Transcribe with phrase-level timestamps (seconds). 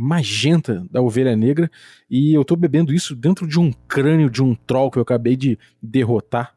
[0.00, 1.70] magenta da ovelha negra
[2.08, 5.36] e eu tô bebendo isso dentro de um crânio de um troll que eu acabei
[5.36, 6.54] de derrotar.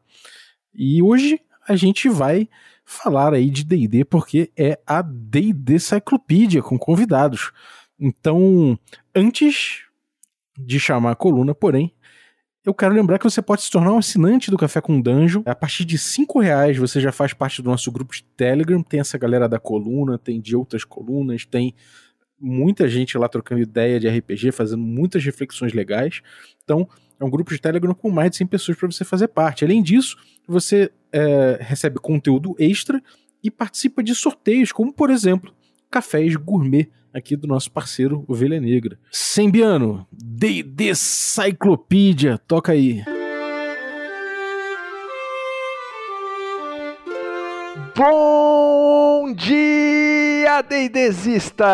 [0.74, 2.48] E hoje a gente vai
[2.86, 7.52] falar aí de D&D porque é a D&D Cyclopedia com convidados.
[8.00, 8.78] Então,
[9.14, 9.82] antes
[10.58, 11.92] de chamar a coluna, porém,
[12.64, 15.42] eu quero lembrar que você pode se tornar um assinante do Café com Dungeon.
[15.44, 18.82] A partir de cinco reais você já faz parte do nosso grupo de Telegram.
[18.82, 21.74] Tem essa galera da coluna, tem de outras colunas, tem
[22.44, 26.20] muita gente lá trocando ideia de RPG, fazendo muitas reflexões legais.
[26.62, 26.86] Então,
[27.18, 29.64] é um grupo de Telegram com mais de 100 pessoas para você fazer parte.
[29.64, 33.02] Além disso, você é, recebe conteúdo extra
[33.42, 35.54] e participa de sorteios, como por exemplo,
[35.90, 38.98] cafés gourmet aqui do nosso parceiro Ovelha Negra.
[39.10, 43.02] Sembiano, D&D Cyclopedia, toca aí.
[47.96, 48.43] Bom
[49.32, 51.64] dia, Deidesistas!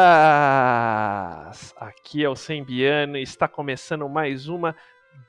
[1.76, 4.76] Aqui é o Sembiano e está começando mais uma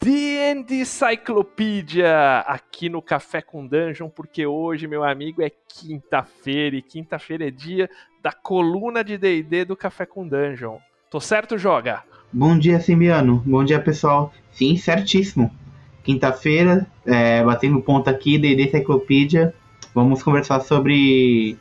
[0.02, 7.48] D&D Cyclopedia aqui no Café com Dungeon, porque hoje, meu amigo, é quinta-feira e quinta-feira
[7.48, 7.90] é dia
[8.22, 10.78] da coluna de D&D do Café com Dungeon.
[11.10, 12.04] Tô certo, Joga?
[12.32, 13.42] Bom dia, Sembiano.
[13.46, 14.34] Bom dia, pessoal.
[14.52, 15.50] Sim, certíssimo.
[16.04, 19.54] Quinta-feira, é, batendo ponto aqui, D&D Cyclopedia
[19.94, 21.58] Vamos conversar sobre,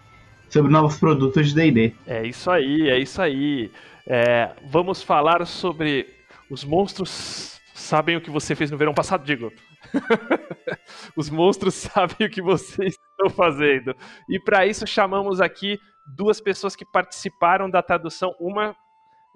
[0.50, 1.94] sobre novos produtos de D&D.
[2.06, 3.70] É isso aí, é isso aí.
[4.06, 6.06] É, vamos falar sobre
[6.50, 9.52] os monstros sabem o que você fez no verão passado, digo.
[11.16, 13.94] os monstros sabem o que vocês estão fazendo.
[14.28, 18.34] E para isso chamamos aqui duas pessoas que participaram da tradução.
[18.38, 18.76] Uma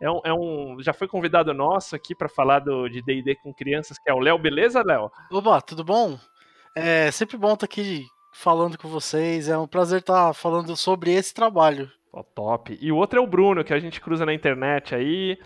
[0.00, 3.54] é um, é um já foi convidado nosso aqui para falar do, de D&D com
[3.54, 4.38] crianças, que é o Léo.
[4.38, 5.10] Beleza, Léo?
[5.30, 6.18] Oba, tudo bom?
[6.74, 9.48] É sempre bom estar aqui falando com vocês.
[9.48, 11.90] É um prazer estar falando sobre esse trabalho.
[12.12, 12.76] Oh, top.
[12.80, 15.38] E o outro é o Bruno, que a gente cruza na internet aí.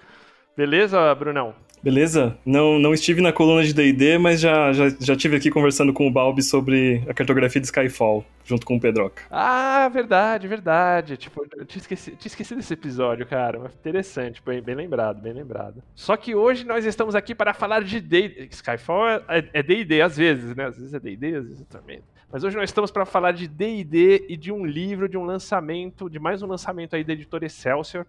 [0.57, 1.55] Beleza, Brunão?
[1.81, 2.37] Beleza?
[2.45, 6.09] Não, não estive na coluna de D&D, mas já, já, já tive aqui conversando com
[6.09, 9.23] o Balbi sobre a cartografia de Skyfall, junto com o Pedroca.
[9.31, 11.17] Ah, verdade, verdade.
[11.17, 13.61] Tipo, eu tinha esquecido, tinha esquecido desse episódio, cara.
[13.61, 15.81] Mas interessante, bem, bem lembrado, bem lembrado.
[15.95, 18.49] Só que hoje nós estamos aqui para falar de D&D.
[18.51, 20.67] Skyfall é D&D é às vezes, né?
[20.67, 22.03] Às vezes é D&D, às vezes é também.
[22.31, 26.11] Mas hoje nós estamos para falar de D&D e de um livro, de um lançamento,
[26.11, 28.05] de mais um lançamento aí da editora Excelsior,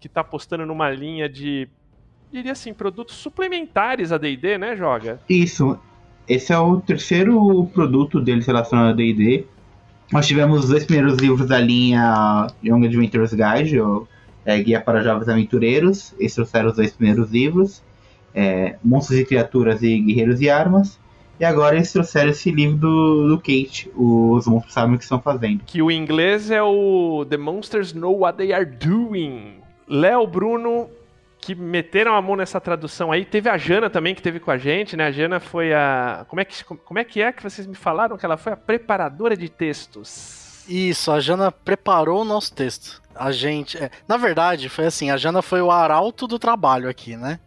[0.00, 1.68] que está apostando numa linha de,
[2.32, 5.20] diria assim, produtos suplementares a D&D, né, Joga?
[5.28, 5.78] Isso.
[6.26, 9.46] Esse é o terceiro produto deles relacionado a D&D.
[10.10, 14.08] Nós tivemos os dois primeiros livros da linha Young Adventures Guide, ou
[14.46, 16.14] é, Guia para Jovens Aventureiros.
[16.18, 17.82] Esses trouxeram os dois primeiros livros.
[18.34, 20.98] É, Monstros e Criaturas e Guerreiros e Armas.
[21.40, 25.20] E agora eles trouxeram esse livro do, do Kate, os monstros sabem o que estão
[25.20, 25.62] fazendo.
[25.64, 29.58] Que o inglês é o The Monsters Know What They Are Doing.
[29.86, 30.90] Léo Bruno,
[31.40, 33.24] que meteram a mão nessa tradução aí.
[33.24, 35.06] Teve a Jana também que teve com a gente, né?
[35.06, 36.26] A Jana foi a.
[36.28, 38.56] Como é que, como é, que é que vocês me falaram que ela foi a
[38.56, 40.64] preparadora de textos?
[40.68, 43.00] Isso, a Jana preparou o nosso texto.
[43.14, 43.78] A gente.
[43.78, 47.40] É, na verdade, foi assim: a Jana foi o arauto do trabalho aqui, né?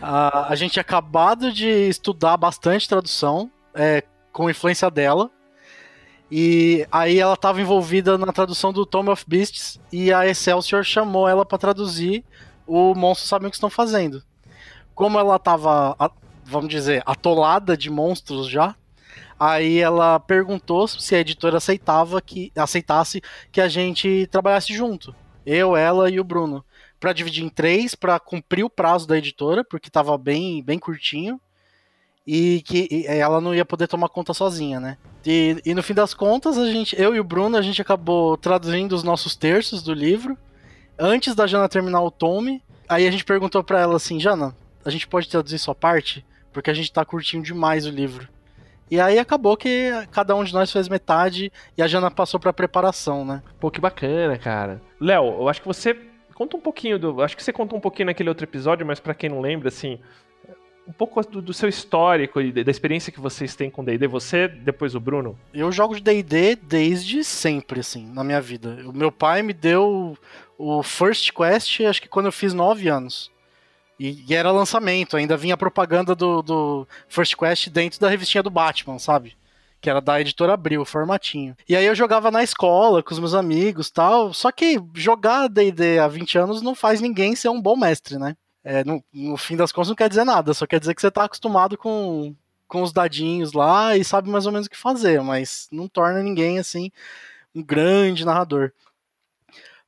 [0.00, 4.02] A, a gente tinha acabado de estudar bastante tradução é,
[4.32, 5.30] com influência dela.
[6.30, 11.26] E aí ela estava envolvida na tradução do Tomb of Beasts e a Excelsior chamou
[11.26, 12.22] ela para traduzir
[12.66, 14.22] o Monstros Sabem o que estão fazendo.
[14.94, 15.96] Como ela estava,
[16.44, 18.74] vamos dizer, atolada de monstros já,
[19.40, 25.14] aí ela perguntou se a editora aceitava que aceitasse que a gente trabalhasse junto.
[25.46, 26.62] Eu, ela e o Bruno
[26.98, 31.40] para dividir em três para cumprir o prazo da editora, porque estava bem, bem curtinho.
[32.26, 34.98] E que ela não ia poder tomar conta sozinha, né?
[35.24, 38.36] E, e, no fim das contas, a gente, eu e o Bruno, a gente acabou
[38.36, 40.36] traduzindo os nossos terços do livro
[40.98, 42.62] antes da Jana terminar o tome.
[42.86, 44.54] Aí a gente perguntou para ela assim, Jana,
[44.84, 46.24] a gente pode traduzir sua parte?
[46.52, 48.28] Porque a gente tá curtindo demais o livro.
[48.90, 52.52] E aí acabou que cada um de nós fez metade e a Jana passou pra
[52.52, 53.42] preparação, né?
[53.60, 54.80] Pô, que bacana, cara.
[55.00, 55.96] Léo, eu acho que você
[56.38, 57.20] Conta um pouquinho do.
[57.20, 59.98] Acho que você contou um pouquinho naquele outro episódio, mas para quem não lembra, assim.
[60.86, 64.06] Um pouco do, do seu histórico e da experiência que vocês têm com DD.
[64.06, 65.36] Você, depois o Bruno?
[65.52, 68.78] Eu jogo de DD desde sempre, assim, na minha vida.
[68.86, 70.16] O meu pai me deu
[70.56, 73.32] o First Quest, acho que quando eu fiz 9 anos.
[73.98, 78.50] E, e era lançamento, ainda vinha propaganda do, do First Quest dentro da revistinha do
[78.50, 79.36] Batman, sabe?
[79.80, 81.56] Que era da editora Abril, formatinho.
[81.68, 84.34] E aí eu jogava na escola com os meus amigos tal.
[84.34, 88.36] Só que jogar DD há 20 anos não faz ninguém ser um bom mestre, né?
[88.64, 91.10] É, no, no, fim das contas não quer dizer nada, só quer dizer que você
[91.10, 92.34] tá acostumado com,
[92.66, 96.22] com os dadinhos lá e sabe mais ou menos o que fazer, mas não torna
[96.22, 96.90] ninguém assim
[97.54, 98.72] um grande narrador.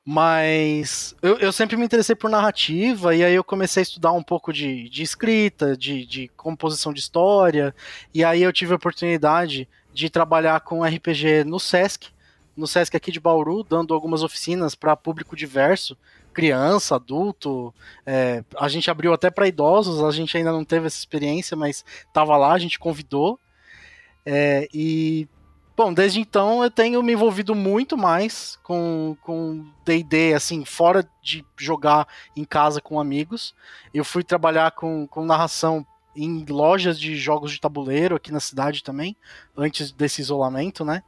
[0.03, 4.23] Mas eu, eu sempre me interessei por narrativa, e aí eu comecei a estudar um
[4.23, 7.75] pouco de, de escrita, de, de composição de história,
[8.13, 12.09] e aí eu tive a oportunidade de trabalhar com RPG no SESC,
[12.55, 15.97] no SESC aqui de Bauru, dando algumas oficinas para público diverso,
[16.33, 17.73] criança, adulto.
[18.05, 21.85] É, a gente abriu até para idosos, a gente ainda não teve essa experiência, mas
[22.07, 23.39] estava lá, a gente convidou.
[24.25, 25.27] É, e,
[25.75, 32.07] bom, desde então eu tenho me envolvido muito mais com DD, assim, fora de jogar
[32.35, 33.55] em casa com amigos.
[33.93, 35.85] Eu fui trabalhar com, com narração
[36.15, 39.15] em lojas de jogos de tabuleiro aqui na cidade também,
[39.55, 41.03] antes desse isolamento, né?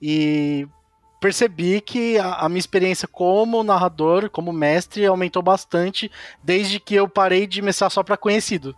[0.00, 0.66] E
[1.20, 6.10] percebi que a, a, minha experiência como narrador, como mestre, aumentou bastante
[6.42, 8.74] desde que eu parei de mestrar só para conhecido.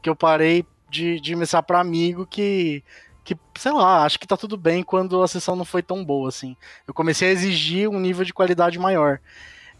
[0.00, 1.34] Que eu parei de, de
[1.66, 2.82] para amigo que,
[3.22, 6.30] que, sei lá, acho que tá tudo bem quando a sessão não foi tão boa
[6.30, 6.56] assim.
[6.86, 9.20] Eu comecei a exigir um nível de qualidade maior.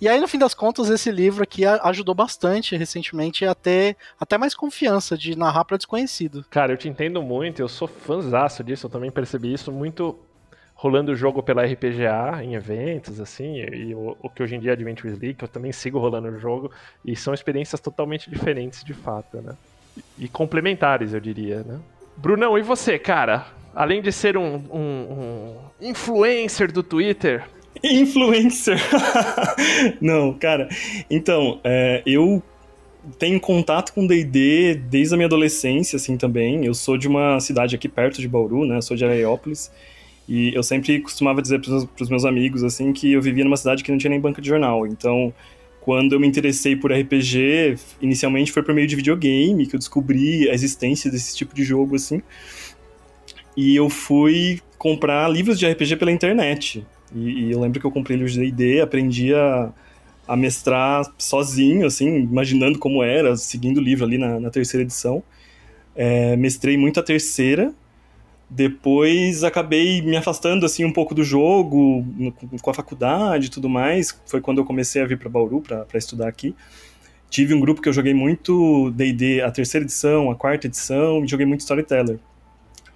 [0.03, 4.37] E aí, no fim das contas, esse livro aqui ajudou bastante recentemente a ter até
[4.37, 6.45] mais confiança de narrar para desconhecido.
[6.51, 10.19] Cara, eu te entendo muito, eu sou fãzaço disso, eu também percebi isso muito
[10.75, 14.71] rolando o jogo pela RPGA em eventos, assim, e o, o, que hoje em dia
[14.71, 16.73] é Adventures League, eu também sigo rolando o jogo,
[17.05, 19.55] e são experiências totalmente diferentes de fato, né?
[19.97, 21.79] E, e complementares, eu diria, né?
[22.17, 23.47] Brunão, e você, cara?
[23.73, 27.45] Além de ser um, um, um influencer do Twitter,
[27.83, 28.79] Influencer.
[30.01, 30.69] Não, cara.
[31.11, 32.43] Então, é, eu
[33.19, 36.65] tenho contato com D&D desde a minha adolescência, assim, também.
[36.65, 38.81] Eu sou de uma cidade aqui perto de Bauru, né?
[38.81, 39.71] Sou de Areiópolis.
[40.29, 43.83] E eu sempre costumava dizer para os meus amigos, assim, que eu vivia numa cidade
[43.83, 44.87] que não tinha nem banca de jornal.
[44.87, 45.33] Então,
[45.81, 50.49] quando eu me interessei por RPG, inicialmente foi por meio de videogame, que eu descobri
[50.49, 52.23] a existência desse tipo de jogo, assim.
[53.57, 56.87] E eu fui comprar livros de RPG pela internet.
[57.15, 59.73] E, e eu lembro que eu comprei livros de D&D, aprendi a,
[60.27, 65.23] a mestrar sozinho, assim, imaginando como era, seguindo o livro ali na, na terceira edição.
[65.95, 67.73] É, mestrei muito a terceira,
[68.49, 73.69] depois acabei me afastando assim um pouco do jogo, no, com a faculdade e tudo
[73.69, 74.19] mais.
[74.27, 76.55] Foi quando eu comecei a vir para Bauru para estudar aqui.
[77.31, 81.27] Tive um grupo que eu joguei muito D&D, a terceira edição, a quarta edição, e
[81.29, 82.19] joguei muito Storyteller.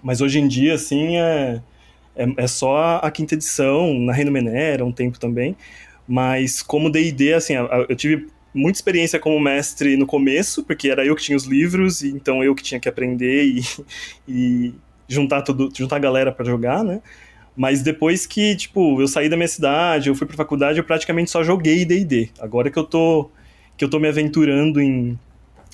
[0.03, 1.63] Mas hoje em dia, assim, é
[2.17, 5.57] é, é só a quinta edição, na Reino Menera, um tempo também.
[6.09, 7.55] Mas como D&D, assim,
[7.89, 12.03] eu tive muita experiência como mestre no começo, porque era eu que tinha os livros,
[12.03, 13.63] então eu que tinha que aprender e,
[14.27, 14.75] e
[15.09, 17.01] juntar tudo, juntar a galera para jogar, né?
[17.57, 21.31] Mas depois que, tipo, eu saí da minha cidade, eu fui pra faculdade, eu praticamente
[21.31, 22.31] só joguei D&D.
[22.39, 23.31] Agora que eu tô
[23.77, 25.19] que eu tô me aventurando em,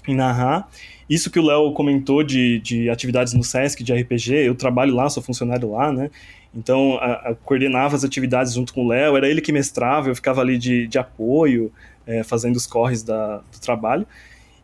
[0.07, 0.69] em narrar.
[1.13, 5.11] Isso que o Léo comentou de, de atividades no SESC, de RPG, eu trabalho lá,
[5.11, 6.11] sou funcionário lá, né?
[6.55, 10.15] Então, a, a coordenava as atividades junto com o Léo, era ele que mestrava, eu
[10.15, 11.71] ficava ali de, de apoio,
[12.07, 14.07] é, fazendo os corres da, do trabalho.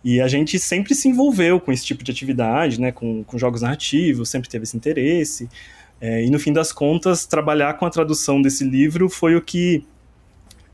[0.02, 2.92] E a gente sempre se envolveu com esse tipo de atividade, né?
[2.92, 5.50] Com, com jogos narrativos, sempre teve esse interesse.
[6.00, 9.84] É, e no fim das contas, trabalhar com a tradução desse livro foi o que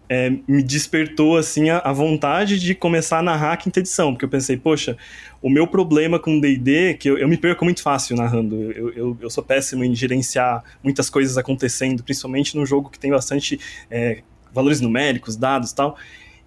[0.09, 4.25] é, me despertou assim a, a, vontade de começar a narrar a quinta edição, porque
[4.25, 4.97] eu pensei, poxa,
[5.41, 9.19] o meu problema com D&D, que eu, eu, me perco muito fácil narrando, eu, eu,
[9.21, 13.59] eu, sou péssimo em gerenciar muitas coisas acontecendo, principalmente num jogo que tem bastante
[13.91, 15.97] é, valores numéricos, dados e tal,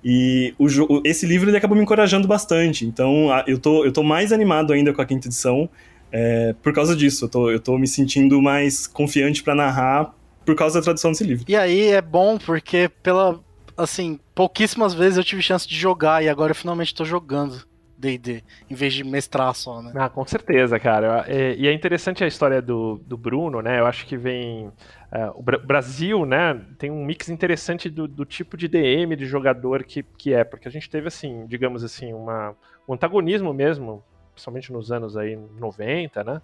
[0.03, 4.31] e o, esse livro ele acabou me encorajando bastante, então eu, tô, eu tô mais
[4.31, 5.67] animado ainda com a quinta edição,
[6.11, 10.13] é, por causa disso, eu tô, eu tô me sentindo mais confiante para narrar
[10.45, 11.43] por causa da tradução desse livro.
[11.47, 13.37] E aí é bom porque pela
[13.77, 17.65] assim, pouquíssimas vezes eu tive chance de jogar e agora eu finalmente tô jogando.
[17.97, 19.91] D&D, em vez de mestrar só, né?
[19.95, 21.25] Ah, com certeza, cara.
[21.57, 23.79] E é interessante a história do, do Bruno, né?
[23.79, 24.67] Eu acho que vem...
[24.67, 29.83] Uh, o Brasil, né, tem um mix interessante do, do, tipo de DM de jogador
[29.85, 32.53] que, que é, porque a gente teve, assim, digamos assim, uma,
[32.85, 34.03] um antagonismo mesmo,
[34.33, 36.41] principalmente nos anos aí 90, né,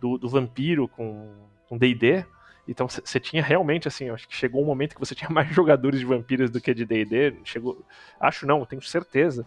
[0.00, 1.28] do, do vampiro com
[1.70, 2.24] D&D,
[2.68, 5.98] então você tinha realmente, assim, acho que chegou um momento que você tinha mais jogadores
[5.98, 7.36] de vampiros do que de D&D.
[7.44, 7.82] Chegou,
[8.20, 9.46] acho não, tenho certeza.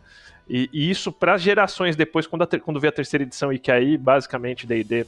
[0.50, 3.96] E, e isso para gerações depois, quando, quando veio a terceira edição e que aí
[3.98, 5.06] basicamente D&D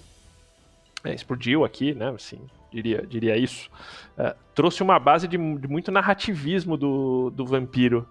[1.03, 2.10] é, explodiu aqui, né?
[2.10, 2.39] Assim,
[2.72, 3.70] diria, diria isso.
[4.17, 8.08] É, trouxe uma base de, de, muito narrativismo do, do vampiro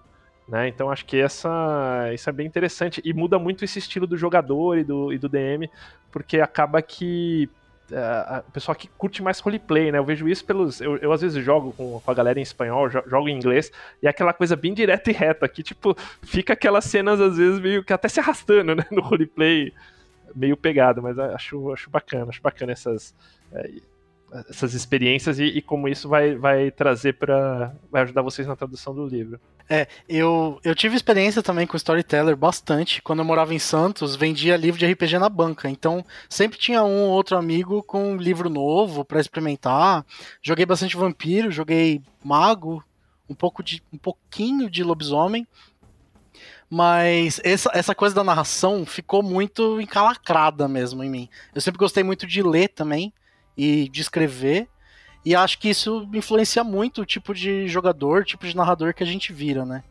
[0.47, 0.67] Né?
[0.67, 4.77] Então acho que essa, isso é bem interessante e muda muito esse estilo do jogador
[4.77, 5.69] e do, e do DM,
[6.11, 7.49] porque acaba que
[8.47, 9.97] o pessoal que curte mais roleplay, né?
[9.97, 10.79] Eu vejo isso pelos.
[10.79, 13.71] Eu, eu às vezes jogo com, com, a galera em espanhol, jogo em inglês,
[14.01, 17.59] e é aquela coisa bem direta e reta, que tipo, fica aquelas cenas às vezes
[17.59, 18.85] meio que até se arrastando, né?
[18.91, 19.73] No roleplay,
[20.35, 23.13] meio pegado, mas acho, acho bacana, acho bacana essas.
[23.51, 23.69] É,
[24.49, 28.93] essas experiências e, e, como isso vai, vai trazer para vai ajudar vocês na tradução
[28.93, 29.39] do livro.
[29.69, 33.01] É, eu, eu tive experiência também com Storyteller bastante.
[33.01, 35.69] Quando eu morava em Santos, vendia livro de RPG na banca.
[35.69, 40.05] Então, sempre tinha um ou outro amigo com um livro novo para experimentar.
[40.41, 42.83] Joguei bastante vampiro, joguei mago,
[43.29, 45.47] um pouco de um pouquinho de lobisomem.
[46.69, 51.29] Mas essa, essa coisa da narração ficou muito encalacrada mesmo em mim.
[51.53, 53.13] Eu sempre gostei muito de ler também
[53.55, 54.67] e de escrever.
[55.25, 59.03] E acho que isso influencia muito o tipo de jogador, o tipo de narrador que
[59.03, 59.83] a gente vira, né?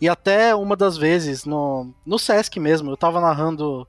[0.00, 3.86] E até uma das vezes, no, no Sesc mesmo, eu tava narrando.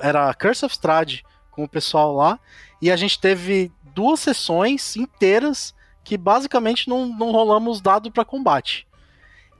[0.00, 2.40] Era Curse of Strahd com o pessoal lá.
[2.82, 8.88] E a gente teve duas sessões inteiras que basicamente não, não rolamos dado para combate.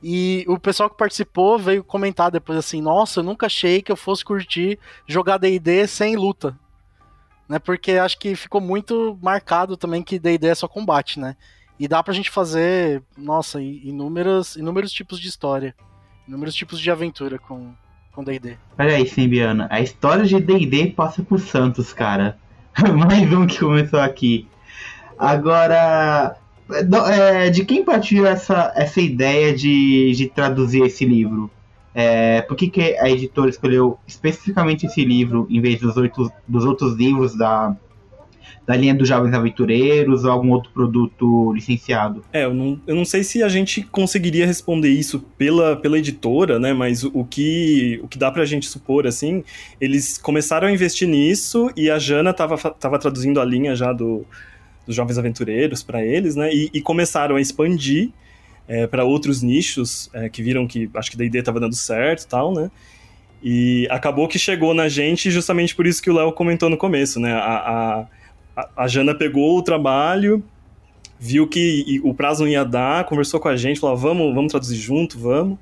[0.02, 3.96] E o pessoal que participou veio comentar depois assim: Nossa, eu nunca achei que eu
[3.96, 6.58] fosse curtir jogar DD sem luta
[7.48, 7.58] né?
[7.58, 11.36] Porque acho que ficou muito marcado também que D&D é só combate, né?
[11.78, 15.74] E dá pra gente fazer, nossa, inúmeros, inúmeros tipos de história,
[16.26, 17.74] inúmeros tipos de aventura com
[18.16, 18.56] com D&D.
[18.74, 22.38] Peraí, Simbiana, a história de D&D passa por Santos, cara.
[22.96, 24.48] Mais um que começou aqui.
[25.18, 26.34] Agora,
[27.10, 31.50] é, de quem partiu essa, essa ideia de, de traduzir esse livro?
[31.98, 36.62] É, por que, que a editora escolheu especificamente esse livro em vez dos, oito, dos
[36.66, 37.74] outros livros da,
[38.66, 42.22] da linha dos Jovens Aventureiros ou algum outro produto licenciado?
[42.34, 46.58] É, eu não, eu não sei se a gente conseguiria responder isso pela, pela editora,
[46.58, 46.74] né?
[46.74, 49.42] Mas o, que, o que dá pra gente supor, assim,
[49.80, 54.26] eles começaram a investir nisso e a Jana tava, tava traduzindo a linha já do,
[54.86, 56.52] dos Jovens Aventureiros para eles, né?
[56.52, 58.10] E, e começaram a expandir
[58.68, 62.26] é, para outros nichos é, que viram que acho que D&D estava dando certo e
[62.26, 62.70] tal, né?
[63.42, 67.20] E acabou que chegou na gente justamente por isso que o Léo comentou no começo,
[67.20, 67.32] né?
[67.32, 68.06] A,
[68.56, 70.42] a, a Jana pegou o trabalho,
[71.18, 74.76] viu que o prazo não ia dar, conversou com a gente, falou, vamos, vamos traduzir
[74.76, 75.58] junto, vamos.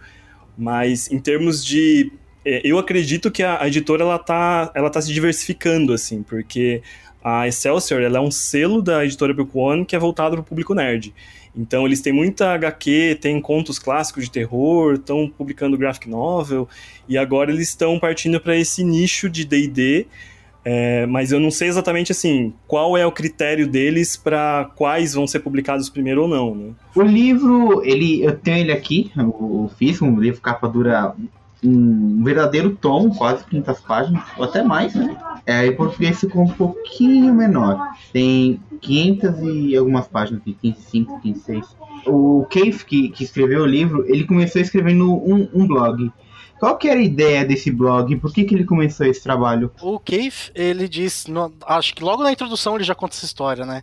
[0.57, 2.13] Mas em termos de...
[2.45, 6.83] É, eu acredito que a, a editora, ela tá, ela tá se diversificando, assim, porque
[7.23, 10.45] a Excelsior, ela é um selo da editora Book One que é voltado para o
[10.45, 11.15] público nerd.
[11.57, 16.69] Então eles têm muita HQ, tem contos clássicos de terror, estão publicando graphic novel
[17.09, 20.07] e agora eles estão partindo para esse nicho de D&D.
[20.67, 25.27] É, mas eu não sei exatamente assim qual é o critério deles para quais vão
[25.27, 26.55] ser publicados primeiro ou não.
[26.55, 26.73] Né?
[26.95, 31.15] O livro, ele, eu tenho ele aqui, o físico, um livro capa dura
[31.65, 35.17] um verdadeiro tom, quase 500 páginas, ou até mais, né?
[35.47, 37.79] É, em português ficou um pouquinho menor.
[38.13, 41.77] Tem 500 e algumas páginas, 505, 506.
[42.07, 46.11] O Keith, que, que escreveu o livro, ele começou escrevendo um, um blog.
[46.59, 48.17] Qual que era a ideia desse blog?
[48.17, 49.71] Por que, que ele começou esse trabalho?
[49.83, 53.67] O Keith, ele diz, no, acho que logo na introdução ele já conta essa história,
[53.67, 53.83] né?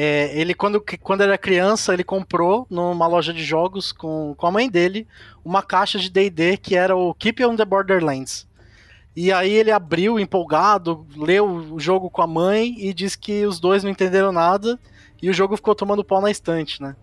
[0.00, 4.50] É, ele, quando, quando era criança, ele comprou numa loja de jogos com, com a
[4.52, 5.08] mãe dele
[5.44, 8.46] uma caixa de D&D que era o Keep on the Borderlands.
[9.16, 13.58] E aí ele abriu empolgado, leu o jogo com a mãe e disse que os
[13.58, 14.78] dois não entenderam nada
[15.20, 16.94] e o jogo ficou tomando pau na estante, né?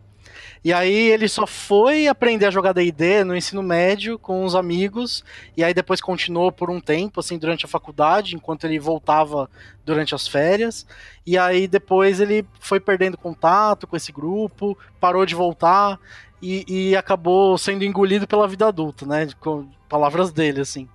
[0.66, 5.24] E aí ele só foi aprender a jogar D&D no ensino médio com os amigos,
[5.56, 9.48] e aí depois continuou por um tempo, assim, durante a faculdade, enquanto ele voltava
[9.86, 10.84] durante as férias.
[11.24, 16.00] E aí depois ele foi perdendo contato com esse grupo, parou de voltar
[16.42, 19.28] e, e acabou sendo engolido pela vida adulta, né?
[19.40, 20.90] Com palavras dele, assim.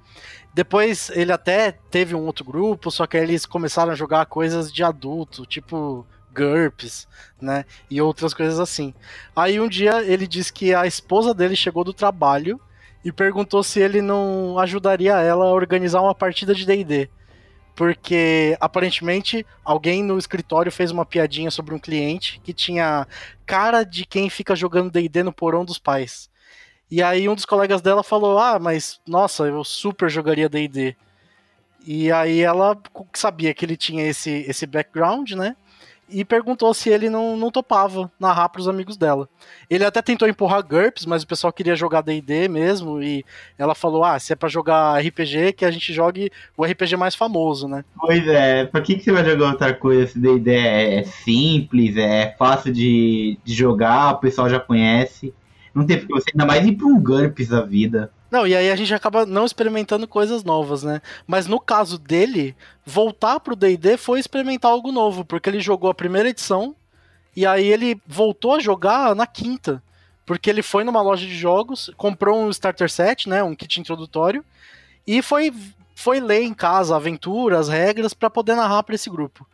[0.52, 4.72] Depois ele até teve um outro grupo, só que aí eles começaram a jogar coisas
[4.72, 7.06] de adulto, tipo GURPS,
[7.40, 7.64] né?
[7.90, 8.94] E outras coisas assim.
[9.34, 12.60] Aí um dia ele disse que a esposa dele chegou do trabalho
[13.04, 17.08] e perguntou se ele não ajudaria ela a organizar uma partida de D&D.
[17.74, 23.06] Porque aparentemente alguém no escritório fez uma piadinha sobre um cliente que tinha
[23.46, 26.28] cara de quem fica jogando D&D no porão dos pais.
[26.90, 30.96] E aí um dos colegas dela falou: "Ah, mas nossa, eu super jogaria D&D".
[31.86, 32.76] E aí ela
[33.14, 35.56] sabia que ele tinha esse esse background, né?
[36.10, 39.28] E perguntou se ele não, não topava narrar para os amigos dela.
[39.68, 43.24] Ele até tentou empurrar GURPS, mas o pessoal queria jogar D&D mesmo, e
[43.56, 47.14] ela falou, ah, se é para jogar RPG, que a gente jogue o RPG mais
[47.14, 47.84] famoso, né?
[47.98, 51.96] Pois é, pra que, que você vai jogar outra coisa se D&D é, é simples,
[51.96, 55.32] é fácil de, de jogar, o pessoal já conhece.
[55.74, 58.10] Não tem porque você ainda mais ir pra um GURPS da vida.
[58.30, 61.02] Não, e aí a gente acaba não experimentando coisas novas, né?
[61.26, 62.54] Mas no caso dele,
[62.86, 66.74] voltar pro D&D foi experimentar algo novo, porque ele jogou a primeira edição
[67.34, 69.82] e aí ele voltou a jogar na quinta,
[70.24, 74.44] porque ele foi numa loja de jogos, comprou um starter set, né, um kit introdutório
[75.06, 75.52] e foi
[75.94, 79.46] foi ler em casa a aventura, as regras para poder narrar para esse grupo.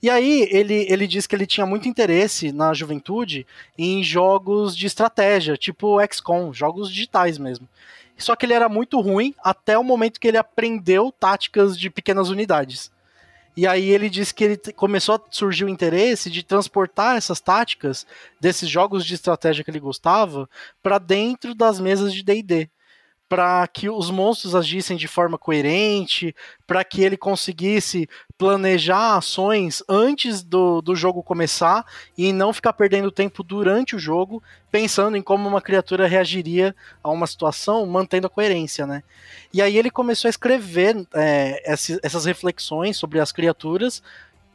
[0.00, 3.44] E aí ele, ele disse que ele tinha muito interesse na juventude
[3.76, 7.68] em jogos de estratégia, tipo XCOM, jogos digitais mesmo.
[8.18, 12.28] Só que ele era muito ruim até o momento que ele aprendeu táticas de pequenas
[12.28, 12.90] unidades.
[13.56, 18.06] E aí ele disse que ele começou a surgir o interesse de transportar essas táticas
[18.40, 20.48] desses jogos de estratégia que ele gostava
[20.82, 22.70] para dentro das mesas de D&D
[23.28, 26.34] para que os monstros agissem de forma coerente,
[26.66, 28.08] para que ele conseguisse
[28.38, 31.84] planejar ações antes do, do jogo começar
[32.16, 37.10] e não ficar perdendo tempo durante o jogo pensando em como uma criatura reagiria a
[37.10, 39.02] uma situação, mantendo a coerência, né?
[39.52, 41.62] E aí ele começou a escrever é,
[42.02, 44.02] essas reflexões sobre as criaturas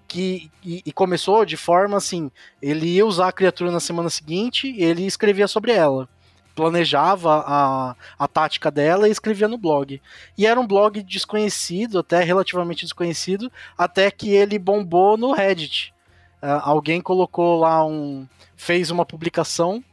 [0.07, 4.75] que, e, e, começou de forma assim: ele ia usar a criatura na semana seguinte,
[4.77, 6.07] ele escrevia sobre ela
[6.55, 10.01] planejava a, a tática dela e escrevia no blog.
[10.37, 15.93] E era um blog desconhecido, até relativamente desconhecido, até que ele bombou no Reddit.
[16.41, 18.27] Uh, alguém colocou lá um.
[18.55, 19.83] fez uma publicação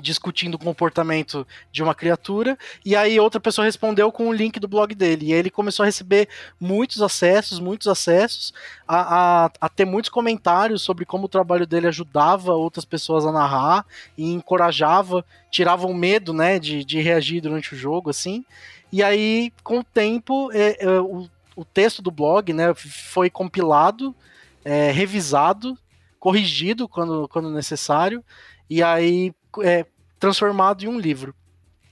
[0.00, 4.68] discutindo o comportamento de uma criatura, e aí outra pessoa respondeu com o link do
[4.68, 6.28] blog dele, e ele começou a receber
[6.60, 8.52] muitos acessos, muitos acessos,
[8.86, 13.32] a, a, a, ter muitos comentários sobre como o trabalho dele ajudava outras pessoas a
[13.32, 13.84] narrar,
[14.16, 18.44] e encorajava, tirava o medo, né, de, de reagir durante o jogo, assim,
[18.90, 24.14] e aí, com o tempo, é, é, o, o texto do blog, né, foi compilado,
[24.64, 25.76] é, revisado,
[26.18, 28.24] corrigido quando, quando necessário,
[28.68, 29.86] e aí é,
[30.18, 31.34] transformado em um livro.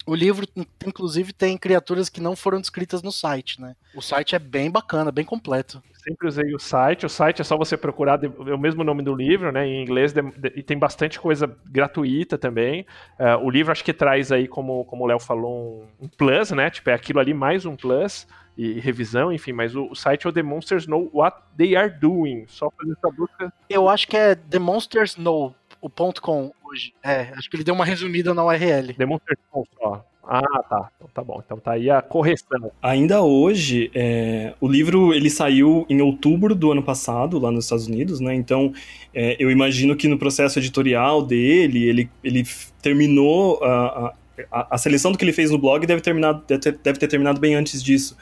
[0.06, 0.46] O livro,
[0.87, 3.75] inclusive, tem criaturas que não foram descritas no site, né?
[3.92, 5.82] O site é bem bacana, bem completo.
[5.96, 7.04] Sempre usei o site.
[7.04, 9.66] O site é só você procurar é o mesmo nome do livro, né?
[9.66, 10.14] Em inglês
[10.55, 12.87] e tem bastante coisa gratuita também.
[13.18, 16.70] Uh, o livro acho que traz aí, como, como o Léo falou, um, plus, né?
[16.70, 20.31] Tipo, é aquilo ali mais um plus e revisão, enfim, mas o, o, site é
[20.31, 22.44] o The Monsters Know What They Are Doing.
[22.46, 23.52] Só fazer essa busca.
[23.68, 25.52] Eu acho que é The Monsters Know
[25.87, 26.92] o ponto .com hoje.
[27.03, 28.92] É, acho que ele deu uma resumida na URL.
[28.99, 30.05] Demonstração só.
[30.29, 30.90] Ah, tá.
[30.96, 31.40] Então tá bom.
[31.44, 32.72] Então tá aí a correção.
[32.83, 37.87] Ainda hoje, é, o livro ele saiu em outubro do ano passado, lá nos Estados
[37.87, 38.35] Unidos, né?
[38.35, 38.72] Então
[39.14, 42.44] é, eu imagino que no processo editorial dele, ele, ele
[42.83, 43.62] terminou.
[43.62, 44.14] A,
[44.51, 47.09] a, a, seleção do que ele fez no blog deve, terminar, deve, ter, deve ter
[47.09, 48.16] terminado bem antes disso.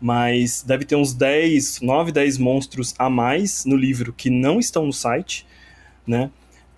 [0.00, 4.86] Mas deve ter uns 10, 9, 10 monstros a mais no livro que não estão
[4.86, 5.46] no site,
[6.06, 6.30] né?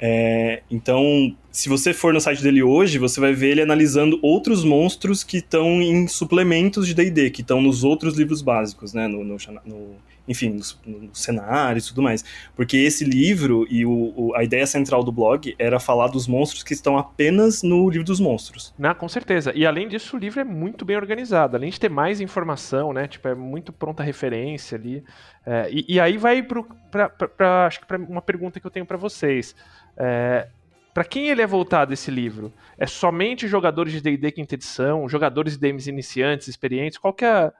[0.04, 4.64] É, então, se você for no site dele hoje, você vai ver ele analisando outros
[4.64, 9.06] monstros que estão em suplementos de D&D, que estão nos outros livros básicos, né?
[9.06, 9.36] No, no,
[9.66, 12.24] no enfim, nos no cenários e tudo mais.
[12.56, 16.62] Porque esse livro e o, o, a ideia central do blog era falar dos monstros
[16.62, 18.72] que estão apenas no livro dos monstros.
[18.78, 19.52] Não, com certeza.
[19.54, 21.54] E além disso, o livro é muito bem organizado.
[21.54, 23.06] Além de ter mais informação, né?
[23.06, 25.04] Tipo, é muito pronta referência ali.
[25.44, 28.96] É, e, e, aí vai para acho que para uma pergunta que eu tenho para
[28.96, 29.54] vocês.
[29.98, 30.48] É,
[30.92, 32.52] para quem ele é voltado esse livro?
[32.76, 36.98] É somente jogadores de D&D quinta edição, jogadores de DMs iniciantes, experientes?
[36.98, 37.52] Qual é,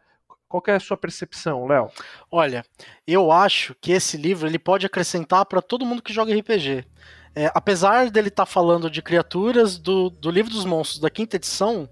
[0.48, 1.90] qual é a sua percepção, Léo?
[2.30, 2.64] Olha,
[3.06, 6.84] eu acho que esse livro ele pode acrescentar para todo mundo que joga RPG.
[7.34, 11.36] É, apesar dele estar tá falando de criaturas do, do livro dos monstros da quinta
[11.36, 11.88] edição,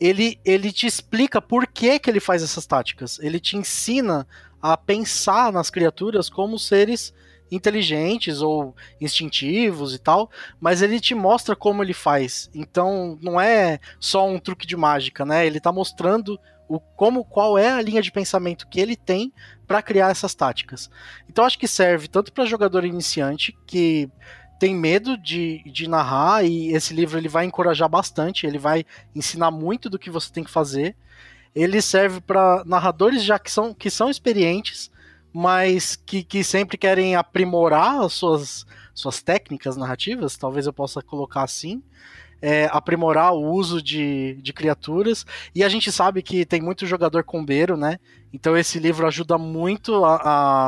[0.00, 3.20] ele, ele te explica por que, que ele faz essas táticas.
[3.20, 4.26] Ele te ensina
[4.60, 7.14] a pensar nas criaturas como seres
[7.50, 12.50] inteligentes ou instintivos e tal, mas ele te mostra como ele faz.
[12.54, 15.46] Então não é só um truque de mágica, né?
[15.46, 19.32] Ele tá mostrando o como qual é a linha de pensamento que ele tem
[19.66, 20.88] para criar essas táticas.
[21.28, 24.08] Então acho que serve tanto para jogador iniciante que
[24.60, 28.84] tem medo de, de narrar e esse livro ele vai encorajar bastante, ele vai
[29.16, 30.94] ensinar muito do que você tem que fazer.
[31.54, 34.90] Ele serve para narradores já que são, que são experientes
[35.32, 41.42] mas que, que sempre querem aprimorar as suas, suas técnicas narrativas, talvez eu possa colocar
[41.42, 41.82] assim.
[42.42, 45.26] É, aprimorar o uso de, de criaturas.
[45.54, 47.98] E a gente sabe que tem muito jogador combeiro, né?
[48.32, 50.14] Então esse livro ajuda muito a,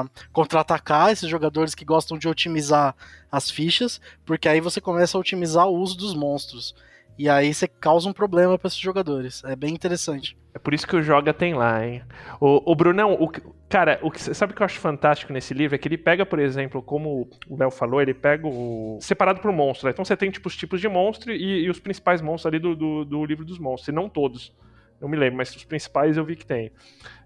[0.02, 2.94] a contra-atacar esses jogadores que gostam de otimizar
[3.30, 6.74] as fichas, porque aí você começa a otimizar o uso dos monstros.
[7.22, 9.44] E aí você causa um problema para esses jogadores.
[9.44, 10.36] É bem interessante.
[10.52, 12.02] É por isso que o Joga tem lá, hein?
[12.40, 13.30] O, o Brunão, o,
[13.68, 15.76] cara, o que, sabe o que eu acho fantástico nesse livro?
[15.76, 18.98] É que ele pega, por exemplo, como o Léo falou, ele pega o.
[19.00, 19.86] separado por monstro.
[19.86, 19.92] Né?
[19.92, 22.74] Então você tem tipo, os tipos de monstro e, e os principais monstros ali do,
[22.74, 24.52] do, do, livro dos monstros, e não todos.
[25.00, 26.72] Não me lembro, mas os principais eu vi que tem.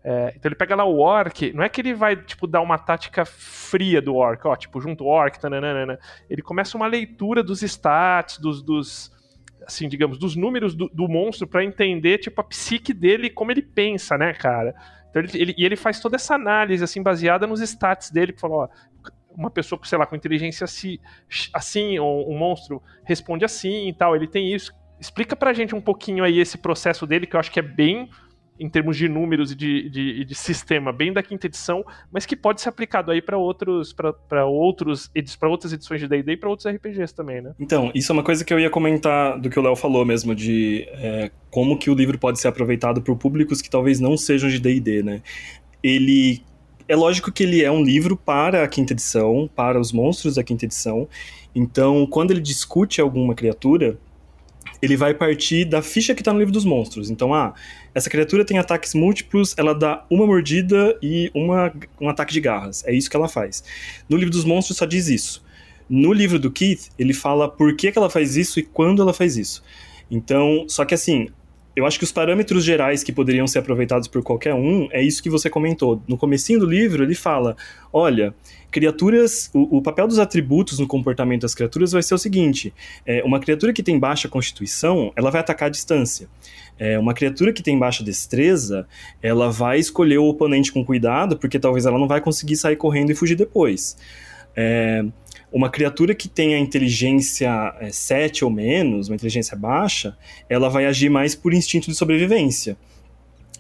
[0.05, 2.77] É, então ele pega lá o orc, não é que ele vai, tipo, dar uma
[2.77, 5.99] tática fria do orc, ó, tipo, junto o orc, tananana.
[6.29, 9.16] Ele começa uma leitura dos stats, dos, dos
[9.67, 13.63] assim, digamos, dos números do, do monstro para entender, tipo, a psique dele como ele
[13.63, 14.75] pensa, né, cara?
[15.11, 18.41] Então ele, ele, e ele faz toda essa análise, assim, baseada nos stats dele, que
[18.41, 18.69] falou, ó,
[19.37, 20.99] uma pessoa, sei lá, com inteligência assim,
[21.53, 24.73] assim ou um monstro responde assim e tal, ele tem isso.
[24.99, 28.09] Explica pra gente um pouquinho aí esse processo dele, que eu acho que é bem
[28.59, 32.35] em termos de números e de, de, de, sistema bem da quinta edição, mas que
[32.35, 36.49] pode ser aplicado aí para outros para outros para outras edições de D&D e para
[36.49, 37.55] outros RPGs também, né?
[37.59, 40.35] Então, isso é uma coisa que eu ia comentar do que o Léo falou mesmo
[40.35, 44.49] de é, como que o livro pode ser aproveitado por públicos que talvez não sejam
[44.49, 45.23] de D&D, né?
[45.83, 46.43] Ele
[46.89, 50.45] é lógico que ele é um livro para a quinta edição, para os monstros da
[50.45, 51.09] quinta edição.
[51.55, 53.99] Então, quando ele discute alguma criatura,
[54.81, 57.11] ele vai partir da ficha que está no livro dos monstros.
[57.11, 57.55] Então, ah,
[57.97, 62.85] essa criatura tem ataques múltiplos, ela dá uma mordida e uma, um ataque de garras.
[62.87, 63.65] É isso que ela faz.
[64.07, 65.43] No livro dos monstros só diz isso.
[65.89, 69.15] No livro do Keith, ele fala por que, que ela faz isso e quando ela
[69.15, 69.65] faz isso.
[70.11, 71.29] Então, só que assim,
[71.77, 75.23] eu acho que os parâmetros gerais que poderiam ser aproveitados por qualquer um é isso
[75.23, 76.03] que você comentou.
[76.09, 77.55] No comecinho do livro, ele fala:
[77.93, 78.35] olha,
[78.71, 79.51] criaturas.
[79.53, 82.73] O, o papel dos atributos no comportamento das criaturas vai ser o seguinte:
[83.05, 86.29] é, uma criatura que tem baixa constituição, ela vai atacar à distância.
[86.79, 88.89] É, uma criatura que tem baixa destreza,
[89.23, 93.13] ela vai escolher o oponente com cuidado, porque talvez ela não vai conseguir sair correndo
[93.13, 93.99] e fugir depois.
[94.55, 95.05] É,
[95.53, 100.17] uma criatura que tenha inteligência é, 7 ou menos, uma inteligência baixa,
[100.49, 102.77] ela vai agir mais por instinto de sobrevivência.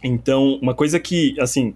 [0.02, 1.74] Então, uma coisa que, assim,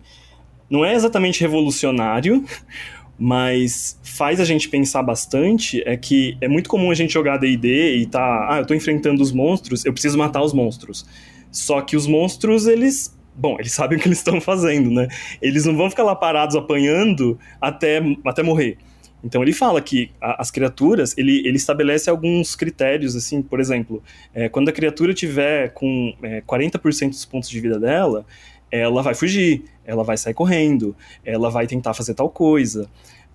[0.68, 2.44] não é exatamente revolucionário,
[3.18, 7.96] mas faz a gente pensar bastante é que é muito comum a gente jogar D&D
[7.96, 11.06] e tá, ah, eu tô enfrentando os monstros, eu preciso matar os monstros.
[11.50, 15.08] Só que os monstros, eles bom, eles sabem o que eles estão fazendo, né?
[15.40, 18.78] Eles não vão ficar lá parados apanhando até, até morrer.
[19.22, 24.02] Então ele fala que a, as criaturas, ele, ele estabelece alguns critérios, assim, por exemplo,
[24.34, 28.24] é, quando a criatura tiver com é, 40% dos pontos de vida dela,
[28.70, 32.88] ela vai fugir, ela vai sair correndo, ela vai tentar fazer tal coisa.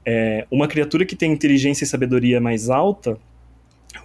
[0.06, 3.18] É, uma criatura que tem inteligência e sabedoria mais alta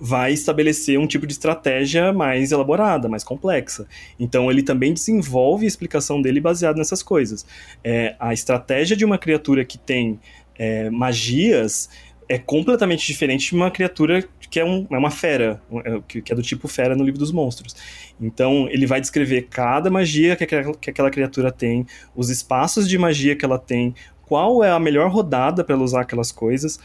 [0.01, 3.87] vai estabelecer um tipo de estratégia mais elaborada, mais complexa.
[4.19, 7.47] Então ele também desenvolve a explicação dele baseado nessas coisas.
[7.83, 10.21] É, a estratégia de uma criatura que tem
[10.61, 11.89] é, magias
[12.29, 16.35] é completamente diferente de uma criatura que é, um, é uma fera, é, que, é
[16.35, 17.75] do tipo fera no livro dos monstros.
[18.21, 22.99] Então, ele vai descrever cada magia que aquela, que aquela criatura tem, os espaços de
[22.99, 26.79] magia que ela tem, qual é a melhor rodada para ela usar aquelas coisas.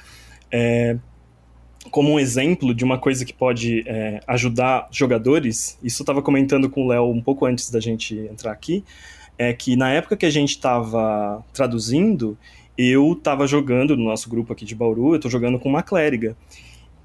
[0.50, 0.98] É,
[1.92, 6.70] como um exemplo de uma coisa que pode é, ajudar jogadores, isso eu estava comentando
[6.70, 8.84] com o Léo um pouco antes da gente entrar aqui,
[9.38, 12.38] é que na época que a gente estava traduzindo,
[12.78, 16.36] eu estava jogando no nosso grupo aqui de Bauru, eu estou jogando com uma clériga.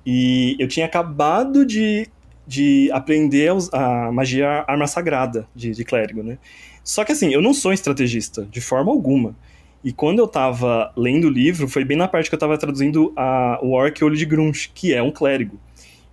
[0.04, 2.08] E eu tinha acabado de,
[2.46, 6.38] de aprender a magia arma sagrada de, de clérigo, né?
[6.82, 9.36] Só que assim, eu não sou estrategista, de forma alguma.
[9.82, 13.12] E quando eu estava lendo o livro, foi bem na parte que eu estava traduzindo
[13.16, 15.58] a, o Orc Olho de Grunch, que é um clérigo.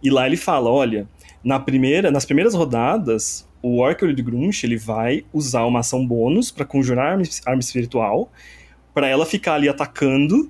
[0.02, 1.08] E lá ele fala, olha,
[1.44, 6.06] na primeira, nas primeiras rodadas, o Orc Olho de Grunch, ele vai usar uma ação
[6.06, 8.32] bônus para conjurar arma, arma espiritual,
[8.98, 10.50] para ela ficar ali atacando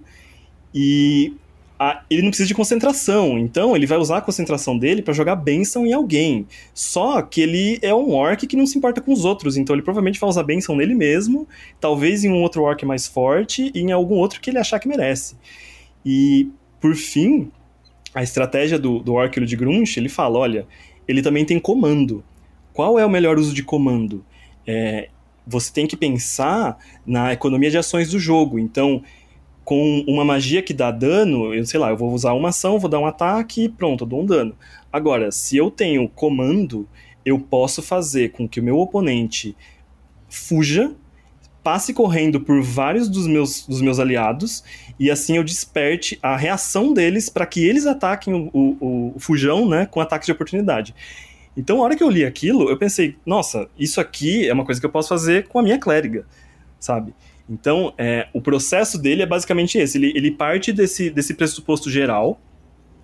[0.74, 1.34] e
[1.78, 5.36] a, ele não precisa de concentração, então ele vai usar a concentração dele para jogar
[5.36, 6.48] benção em alguém.
[6.74, 9.84] Só que ele é um orc que não se importa com os outros, então ele
[9.84, 11.46] provavelmente vai usar benção nele mesmo,
[11.78, 14.88] talvez em um outro orc mais forte e em algum outro que ele achar que
[14.88, 15.36] merece.
[16.06, 17.52] E por fim,
[18.16, 20.66] a estratégia do, do orc de Grunch, ele fala, olha,
[21.06, 22.24] ele também tem comando.
[22.72, 24.24] Qual é o melhor uso de comando?
[24.66, 25.10] É,
[25.48, 28.60] você tem que pensar na economia de ações do jogo.
[28.60, 29.02] Então,
[29.64, 32.90] com uma magia que dá dano, eu sei lá, eu vou usar uma ação, vou
[32.90, 34.56] dar um ataque e pronto, eu dou um dano.
[34.92, 36.88] Agora, se eu tenho comando,
[37.26, 39.56] eu posso fazer com que o meu oponente
[40.30, 40.94] fuja,
[41.68, 44.64] passe correndo por vários dos meus, dos meus aliados
[44.98, 49.68] e assim eu desperte a reação deles para que eles ataquem o, o, o, fujão
[49.68, 50.96] né, com ataques de oportunidade.
[51.58, 54.80] Então, a hora que eu li aquilo, eu pensei, nossa, isso aqui é uma coisa
[54.80, 56.24] que eu posso fazer com a minha clériga,
[56.80, 57.16] sabe?
[57.50, 59.98] Então, é, o processo dele é basicamente esse.
[59.98, 62.40] Ele, ele parte desse, desse pressuposto geral,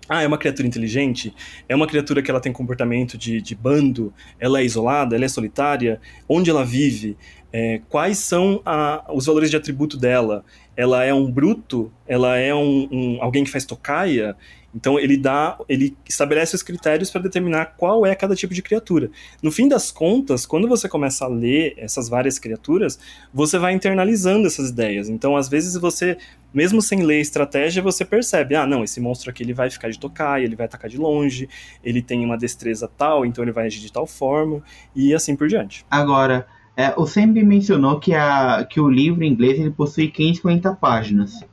[0.08, 1.34] ah, é uma criatura inteligente?
[1.68, 4.12] É uma criatura que ela tem comportamento de, de bando?
[4.38, 5.16] Ela é isolada?
[5.16, 6.00] Ela é solitária?
[6.28, 7.16] Onde ela vive?
[7.50, 10.44] É, quais são a, os valores de atributo dela?
[10.76, 11.90] Ela é um bruto?
[12.06, 14.36] Ela é um, um alguém que faz tocaia?
[14.74, 19.10] Então ele dá, ele estabelece os critérios para determinar qual é cada tipo de criatura.
[19.42, 22.98] No fim das contas, quando você começa a ler essas várias criaturas,
[23.32, 25.08] você vai internalizando essas ideias.
[25.08, 26.18] Então, às vezes você,
[26.52, 29.98] mesmo sem ler estratégia, você percebe, ah, não, esse monstro aqui ele vai ficar de
[29.98, 31.48] tocar, ele vai atacar de longe,
[31.82, 34.62] ele tem uma destreza tal, então ele vai agir de tal forma
[34.94, 35.86] e assim por diante.
[35.90, 40.74] Agora, é, o Sembi mencionou que, a, que o livro em inglês ele possui 550
[40.74, 41.44] páginas.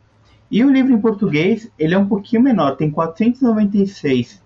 [0.51, 4.43] E o livro em português, ele é um pouquinho menor, tem 496.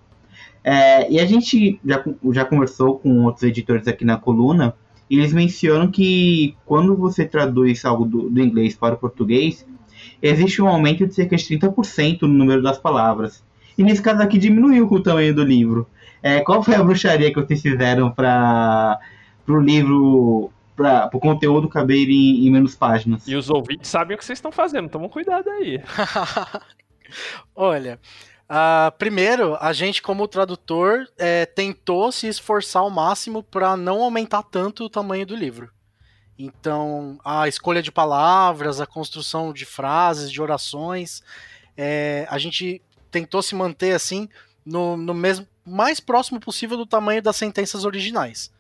[0.64, 4.76] É, e a gente já, já conversou com outros editores aqui na coluna,
[5.10, 9.66] e eles mencionam que quando você traduz algo do, do inglês para o português,
[10.22, 13.44] existe um aumento de cerca de 30% no número das palavras.
[13.78, 15.88] E nesse caso aqui diminuiu o tamanho do livro.
[16.22, 19.00] É, qual foi a bruxaria que vocês fizeram para
[19.48, 23.28] o livro para o conteúdo caber em, em, menos páginas.
[23.28, 25.82] E os ouvintes sabem o que vocês estão fazendo, tomam cuidado aí.
[27.56, 28.00] Olha,
[28.50, 34.44] uh, primeiro, a gente, como tradutor, é, tentou se esforçar ao máximo para não aumentar
[34.44, 35.72] tanto o tamanho do livro.
[36.38, 41.24] Então, a escolha de palavras, a construção de frases, de orações,
[41.78, 44.28] é, a gente tentou se manter assim
[44.66, 48.52] no, no mesmo mais próximo possível do tamanho das sentenças originais.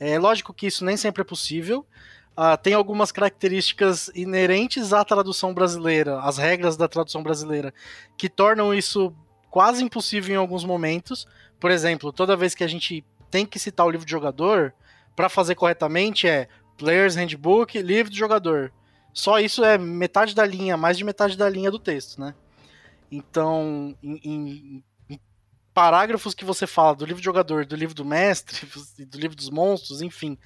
[0.00, 1.86] É lógico que isso nem sempre é possível.
[2.30, 7.74] Uh, tem algumas características inerentes à tradução brasileira, às regras da tradução brasileira,
[8.16, 9.14] que tornam isso
[9.50, 11.28] quase impossível em alguns momentos.
[11.60, 14.72] Por exemplo, toda vez que a gente tem que citar o livro de jogador,
[15.14, 18.72] para fazer corretamente é Player's Handbook, livro de jogador.
[19.12, 22.34] Só isso é metade da linha, mais de metade da linha do texto, né?
[23.12, 24.84] Então, em, em,
[25.74, 28.66] parágrafos que você fala do livro do jogador, do livro do mestre,
[29.04, 30.36] do livro dos monstros, enfim.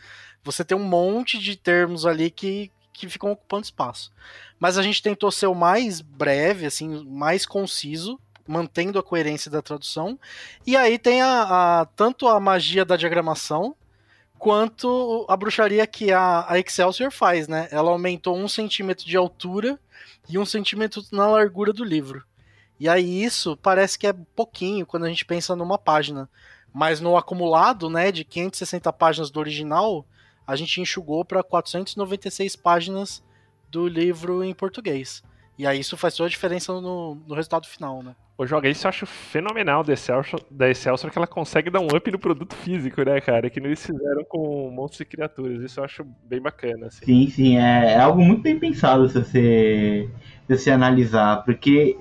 [0.43, 4.13] Você tem um monte de termos ali que, que ficam ocupando espaço.
[4.59, 9.63] Mas a gente tentou ser o mais breve, assim, mais conciso, mantendo a coerência da
[9.63, 10.19] tradução.
[10.67, 13.75] E aí tem a, a tanto a magia da diagramação,
[14.39, 17.67] quanto a bruxaria que a, a Excelsior faz, né?
[17.71, 19.79] Ela aumentou um centímetro de altura
[20.29, 22.23] e um centímetro na largura do livro.
[22.85, 26.29] E aí isso parece que é pouquinho quando a gente pensa numa página.
[26.71, 30.05] Mas no acumulado, né, de 560 páginas do original,
[30.47, 33.25] a gente enxugou para 496 páginas
[33.71, 35.23] do livro em português.
[35.57, 38.15] E aí isso faz toda a diferença no, no resultado final, né?
[38.37, 41.87] Ô, Joga, isso eu acho fenomenal da Excelsior, da Excelsior que ela consegue dar um
[41.87, 43.49] up no produto físico, né, cara?
[43.49, 45.63] Que eles fizeram com monstros e criaturas.
[45.63, 46.89] Isso eu acho bem bacana.
[46.89, 47.07] Assim.
[47.07, 47.57] Sim, sim.
[47.57, 50.11] É, é algo muito bem pensado se você,
[50.47, 51.45] se você analisar.
[51.45, 51.97] Porque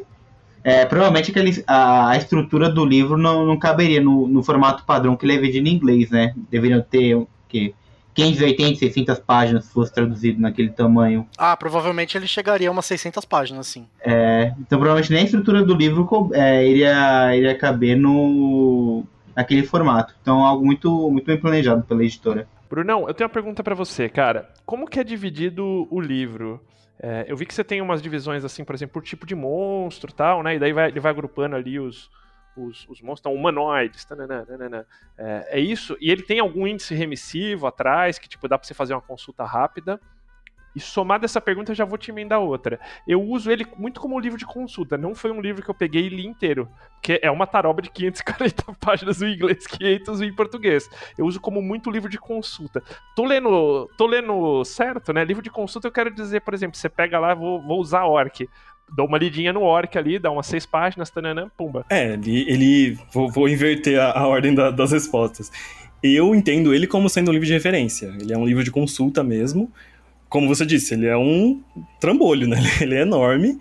[0.63, 5.15] é, provavelmente aquele, a, a, estrutura do livro não, não caberia no, no, formato padrão
[5.15, 6.33] que ele é vendido em inglês, né?
[6.49, 7.73] Deveriam ter o quê?
[8.13, 11.27] 580, 600 páginas se fosse traduzido naquele tamanho.
[11.37, 13.87] Ah, provavelmente ele chegaria a umas 600 páginas, sim.
[13.99, 19.03] É, então provavelmente nem a estrutura do livro é, iria, iria caber no
[19.35, 20.13] naquele formato.
[20.21, 22.47] Então algo muito, muito bem planejado pela editora.
[22.69, 24.49] Brunão, eu tenho uma pergunta para você, cara.
[24.65, 26.61] Como que é dividido o livro?
[26.99, 30.11] É, eu vi que você tem umas divisões assim, por exemplo, por tipo de monstro
[30.11, 30.55] e tal, né?
[30.55, 32.09] E daí vai, ele vai agrupando ali os,
[32.55, 34.87] os, os monstros, então, humanoides, tanana, tanana.
[35.17, 35.97] É, é, isso.
[35.99, 39.43] E ele tem algum índice remissivo atrás, que tipo, dá pra você fazer uma consulta
[39.43, 39.99] rápida.
[40.75, 42.79] E somado essa pergunta, já vou te emendar outra.
[43.07, 44.97] Eu uso ele muito como livro de consulta.
[44.97, 46.67] Não foi um livro que eu peguei e li inteiro.
[46.95, 50.89] Porque é uma taroba de 540 páginas em inglês, 500 em português.
[51.17, 52.81] Eu uso como muito livro de consulta.
[53.15, 55.23] Tô lendo, tô lendo certo, né?
[55.23, 58.47] Livro de consulta eu quero dizer, por exemplo, você pega lá, vou, vou usar Orc
[58.95, 61.85] dou uma lidinha no Orc ali, dá umas seis páginas, tanana, pumba.
[61.89, 62.45] É, ele.
[62.47, 65.51] ele vou, vou inverter a, a ordem da, das respostas.
[66.01, 68.13] Eu entendo ele como sendo um livro de referência.
[68.19, 69.71] Ele é um livro de consulta mesmo
[70.33, 71.61] como você disse, ele é um
[71.99, 72.57] trambolho, né?
[72.81, 73.59] Ele é enorme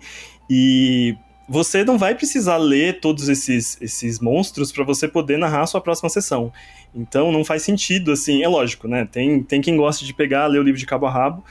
[0.49, 1.15] e
[1.47, 5.79] você não vai precisar ler todos esses, esses monstros para você poder narrar a sua
[5.79, 6.51] próxima sessão.
[6.95, 9.05] Então não faz sentido, assim, é lógico, né?
[9.05, 11.43] Tem, tem quem gosta de pegar, ler o livro de cabo a rabo,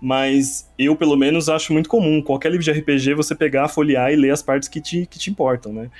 [0.00, 4.16] mas eu, pelo menos, acho muito comum, qualquer livro de RPG, você pegar, folhear e
[4.16, 5.90] ler as partes que te, que te importam, né?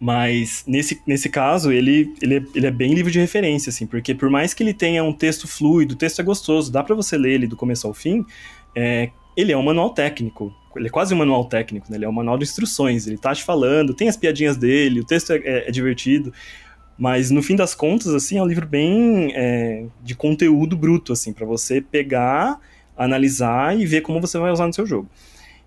[0.00, 4.14] Mas nesse, nesse caso, ele, ele, é, ele é bem livro de referência, assim, porque
[4.14, 7.16] por mais que ele tenha um texto fluido, o texto é gostoso, dá para você
[7.16, 8.24] ler ele do começo ao fim,
[8.74, 10.52] é, ele é um manual técnico.
[10.76, 11.96] Ele é quase um manual técnico, né?
[11.96, 15.04] Ele é um manual de instruções, ele tá te falando, tem as piadinhas dele, o
[15.04, 16.32] texto é, é, é divertido.
[16.98, 21.32] Mas no fim das contas, assim, é um livro bem é, de conteúdo bruto, assim,
[21.32, 22.58] para você pegar,
[22.96, 25.08] analisar e ver como você vai usar no seu jogo.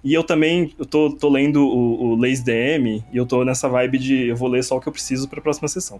[0.03, 3.67] E eu também eu tô, tô lendo o, o Lazy DM e eu tô nessa
[3.67, 5.99] vibe de eu vou ler só o que eu preciso para a próxima sessão.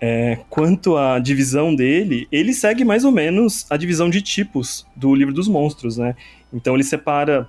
[0.00, 5.12] É, quanto à divisão dele, ele segue mais ou menos a divisão de tipos do
[5.14, 6.14] livro dos monstros, né?
[6.52, 7.48] Então ele separa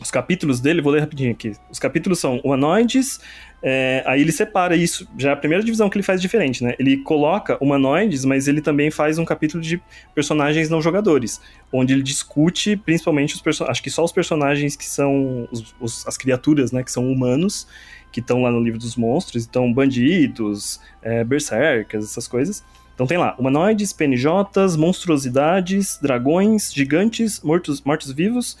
[0.00, 1.52] os capítulos dele, vou ler rapidinho aqui.
[1.70, 3.20] Os capítulos são humanoides,
[3.62, 6.74] é, aí ele separa isso, já é a primeira divisão que ele faz diferente, né?
[6.78, 9.80] Ele coloca humanoides, mas ele também faz um capítulo de
[10.14, 11.40] personagens não jogadores,
[11.72, 16.06] onde ele discute principalmente os personagens, acho que só os personagens que são os, os,
[16.06, 17.66] as criaturas, né, que são humanos,
[18.10, 22.64] que estão lá no livro dos monstros, então bandidos, é, berserkers, essas coisas.
[22.94, 28.56] Então tem lá, humanoides, PNJs, monstruosidades, dragões, gigantes, mortos-vivos, mortos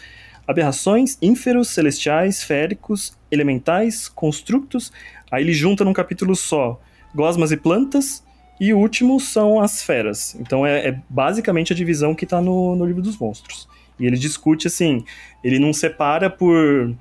[0.46, 4.92] aberrações, ínferos, celestiais, féricos, elementais, constructos.
[5.30, 6.80] Aí ele junta num capítulo só
[7.14, 8.24] gosmas e plantas,
[8.60, 10.36] e o último são as feras.
[10.40, 13.68] Então é, é basicamente a divisão que está no, no livro dos monstros.
[13.98, 15.04] E ele discute assim,
[15.42, 16.94] ele não separa por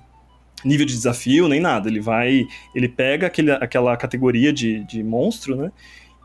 [0.64, 1.90] nível de desafio nem nada.
[1.90, 5.72] Ele vai, ele pega aquele, aquela categoria de, de monstro, né?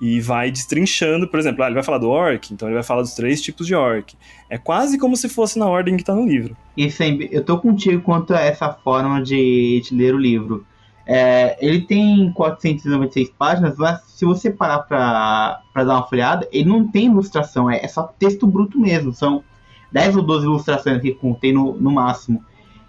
[0.01, 3.03] E vai destrinchando, por exemplo, ah, ele vai falar do orc, então ele vai falar
[3.03, 4.17] dos três tipos de orc.
[4.49, 6.57] É quase como se fosse na ordem que tá no livro.
[6.77, 10.65] E sempre, eu tô contigo quanto a essa forma de, de ler o livro.
[11.05, 16.87] É, ele tem 496 páginas, mas se você parar pra dar uma folhada, ele não
[16.87, 19.13] tem ilustração, é, é só texto bruto mesmo.
[19.13, 19.43] São
[19.91, 22.45] 10 ou 12 ilustrações que contém no, no máximo.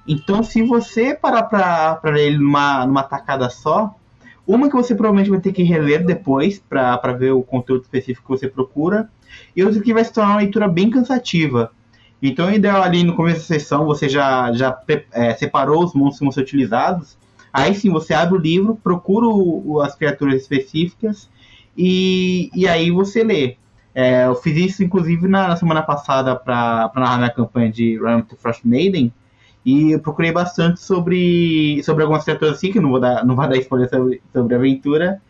[0.07, 3.95] Então, se você parar pra ler ele numa, numa tacada só,
[4.49, 8.39] uma que você provavelmente vai ter que reler depois para ver o conteúdo específico que
[8.39, 9.07] você procura,
[9.55, 11.71] e outra que vai se tornar uma leitura bem cansativa.
[12.19, 14.75] Então, o ideal ali no começo da sessão, você já, já
[15.13, 17.15] é, separou os monstros que vão ser utilizados.
[17.53, 21.29] Aí sim, você abre o livro, procura o, as criaturas específicas
[21.77, 23.55] e, e aí você lê.
[23.93, 28.21] É, eu fiz isso, inclusive, na, na semana passada para narrar minha campanha de Run
[28.21, 29.13] to Frost Maiden.
[29.65, 33.45] E eu procurei bastante sobre, sobre algumas criaturas assim, que não vou dar, não vou
[33.47, 35.21] dar spoiler sobre, sobre a aventura.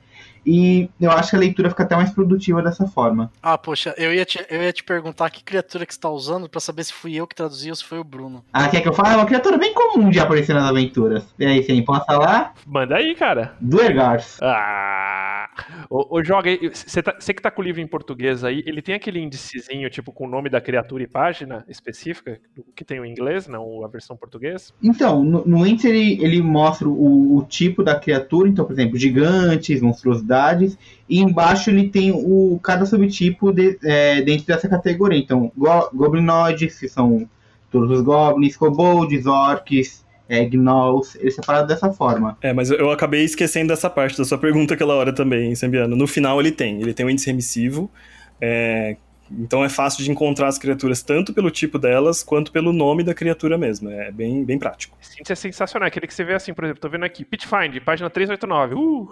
[0.46, 3.32] E eu acho que a leitura fica até mais produtiva dessa forma.
[3.44, 6.50] Ah, poxa, eu ia te, eu ia te perguntar que criatura que você está usando
[6.50, 8.44] para saber se fui eu que traduzi ou se foi o Bruno.
[8.54, 9.13] Ah, quer que eu fale?
[9.13, 11.24] É uma criatura bem comum de aparecer nas aventuras.
[11.38, 12.54] E aí, você pode falar?
[12.65, 13.54] Manda aí, cara.
[13.60, 14.38] Duergars.
[14.42, 15.29] Ah.
[15.89, 18.93] O, o joga você, tá, que tá com o livro em português aí, ele tem
[18.93, 22.39] aquele índicezinho, tipo, com o nome da criatura e página específica,
[22.75, 24.71] que tem o inglês, não a versão português?
[24.84, 28.99] Então, no, no índice ele, ele mostra o, o tipo da criatura, então, por exemplo,
[28.99, 30.78] gigantes, monstruosidades
[31.10, 35.17] e embaixo ele tem o cada subtipo de, é, dentro dessa categoria.
[35.17, 37.28] Então, go, goblinoides, que são
[37.71, 42.38] todos os goblins, kobolds, orcs, é, gnolls, eles separados dessa forma.
[42.42, 45.96] É, mas eu acabei esquecendo dessa parte da sua pergunta aquela hora também, Sembiano.
[45.96, 47.92] No final ele tem, ele tem um índice remissivo,
[48.39, 48.96] é,
[49.32, 53.13] então é fácil de encontrar as criaturas tanto pelo tipo delas quanto pelo nome da
[53.13, 53.89] criatura mesmo.
[53.89, 54.98] É bem, bem prático.
[55.02, 55.88] Isso é sensacional.
[55.88, 58.76] Aquele que você vê assim, por exemplo, tô vendo aqui, Pitfind, página 389.
[58.76, 59.10] Uh!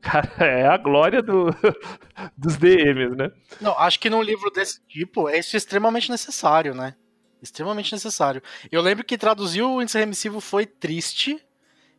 [0.00, 1.54] Cara, é a glória do,
[2.36, 3.30] dos DMs, né?
[3.60, 6.94] Não, acho que num livro desse tipo é isso extremamente necessário, né?
[7.42, 8.42] Extremamente necessário.
[8.70, 11.38] Eu lembro que traduzir o índice remissivo foi triste,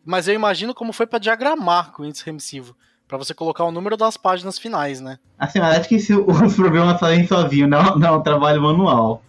[0.06, 2.75] mas eu imagino como foi para diagramar com o índice remissivo.
[3.08, 5.19] para você colocar o número das páginas finais, né?
[5.38, 9.23] Assim, mas acho que se os programas fazem sozinho, não, não é trabalho manual.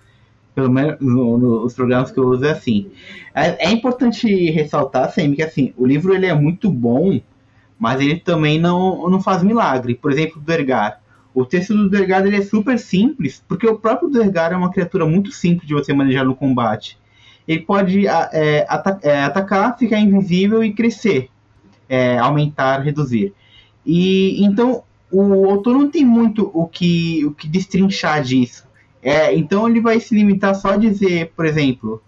[0.54, 2.92] Pelo menos no, no, os programas que eu uso é assim.
[3.34, 7.20] É, é importante ressaltar, sempre que assim, o livro ele é muito bom
[7.82, 9.96] mas ele também não, não faz milagre.
[9.96, 11.01] Por exemplo, o Dergar.
[11.34, 15.06] O texto do Dergar ele é super simples, porque o próprio Dergar é uma criatura
[15.06, 16.98] muito simples de você manejar no combate.
[17.48, 18.66] Ele pode é,
[19.02, 21.28] é, atacar, ficar invisível e crescer,
[21.88, 23.32] é, aumentar, reduzir.
[23.84, 28.66] E então o autor não tem muito o que, o que destrinchar disso.
[29.02, 32.02] É, então ele vai se limitar só a dizer, por exemplo,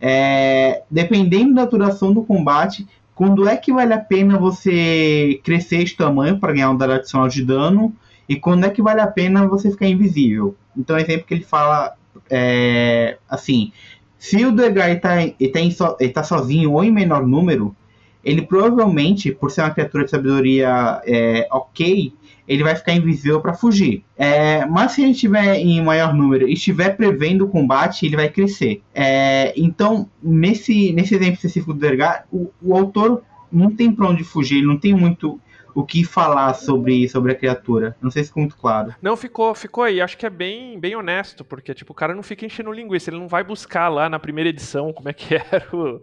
[0.00, 5.94] é, dependendo da duração do combate, quando é que vale a pena você crescer de
[5.94, 7.94] tamanho para ganhar um dado adicional de dano?
[8.32, 10.56] E quando é que vale a pena você ficar invisível?
[10.74, 11.94] Então, exemplo que ele fala
[12.30, 13.70] é, assim:
[14.18, 17.76] se o Degar está tá so, tá sozinho ou em menor número,
[18.24, 22.14] ele provavelmente, por ser uma criatura de sabedoria é, ok,
[22.48, 24.02] ele vai ficar invisível para fugir.
[24.16, 28.30] É, mas se ele estiver em maior número e estiver prevendo o combate, ele vai
[28.30, 28.80] crescer.
[28.94, 34.24] É, então, nesse, nesse exemplo específico do Dergar, o, o autor não tem para onde
[34.24, 35.38] fugir, ele não tem muito
[35.74, 37.96] o que falar sobre, sobre a criatura.
[38.00, 38.94] Não sei se ficou muito claro.
[39.00, 40.00] Não, ficou, ficou aí.
[40.00, 43.18] Acho que é bem, bem honesto, porque tipo, o cara não fica enchendo linguiça, ele
[43.18, 46.00] não vai buscar lá na primeira edição como é que era o,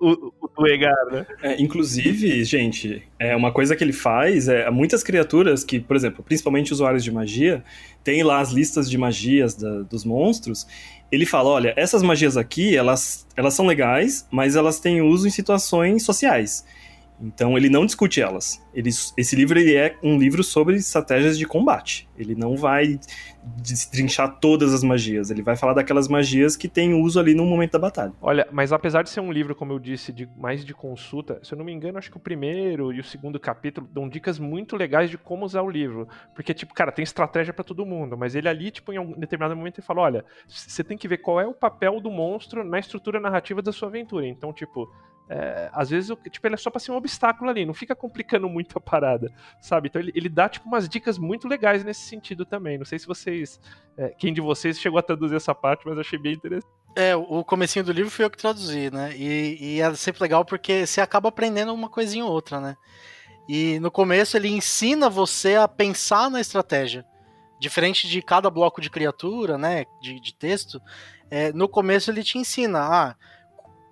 [0.00, 1.26] o, o Duegar, né?
[1.42, 6.24] É, inclusive, gente, é uma coisa que ele faz é muitas criaturas que, por exemplo,
[6.24, 7.64] principalmente usuários de magia,
[8.04, 10.66] tem lá as listas de magias da, dos monstros.
[11.10, 15.30] Ele fala, olha, essas magias aqui, elas, elas são legais, mas elas têm uso em
[15.30, 16.64] situações sociais.
[17.20, 18.62] Então ele não discute elas.
[18.72, 22.08] Ele, esse livro ele é um livro sobre estratégias de combate.
[22.16, 22.98] Ele não vai
[23.42, 25.30] destrinchar todas as magias.
[25.30, 28.12] Ele vai falar daquelas magias que têm uso ali no momento da batalha.
[28.20, 31.52] Olha, mas apesar de ser um livro, como eu disse, de mais de consulta, se
[31.52, 34.76] eu não me engano, acho que o primeiro e o segundo capítulo dão dicas muito
[34.76, 36.08] legais de como usar o livro.
[36.34, 39.56] Porque, tipo, cara, tem estratégia para todo mundo, mas ele ali, tipo, em um determinado
[39.56, 42.78] momento, ele fala: olha, você tem que ver qual é o papel do monstro na
[42.78, 44.26] estrutura narrativa da sua aventura.
[44.26, 44.88] Então, tipo,
[45.28, 48.48] é, às vezes, tipo, ele é só pra ser um obstáculo ali, não fica complicando
[48.48, 49.30] muito a parada,
[49.60, 49.88] sabe?
[49.88, 52.78] Então ele, ele dá, tipo, umas dicas muito legais nesse sentido também.
[52.78, 53.60] Não sei se vocês,
[53.96, 56.72] é, quem de vocês chegou a traduzir essa parte, mas achei bem interessante.
[56.96, 59.14] É, o comecinho do livro foi eu que traduzi, né?
[59.14, 62.76] E, e é sempre legal porque você acaba aprendendo uma coisinha ou outra, né?
[63.48, 67.04] E no começo ele ensina você a pensar na estratégia.
[67.60, 69.84] Diferente de cada bloco de criatura, né?
[70.00, 70.80] De, de texto,
[71.30, 73.16] é, no começo ele te ensina, ah,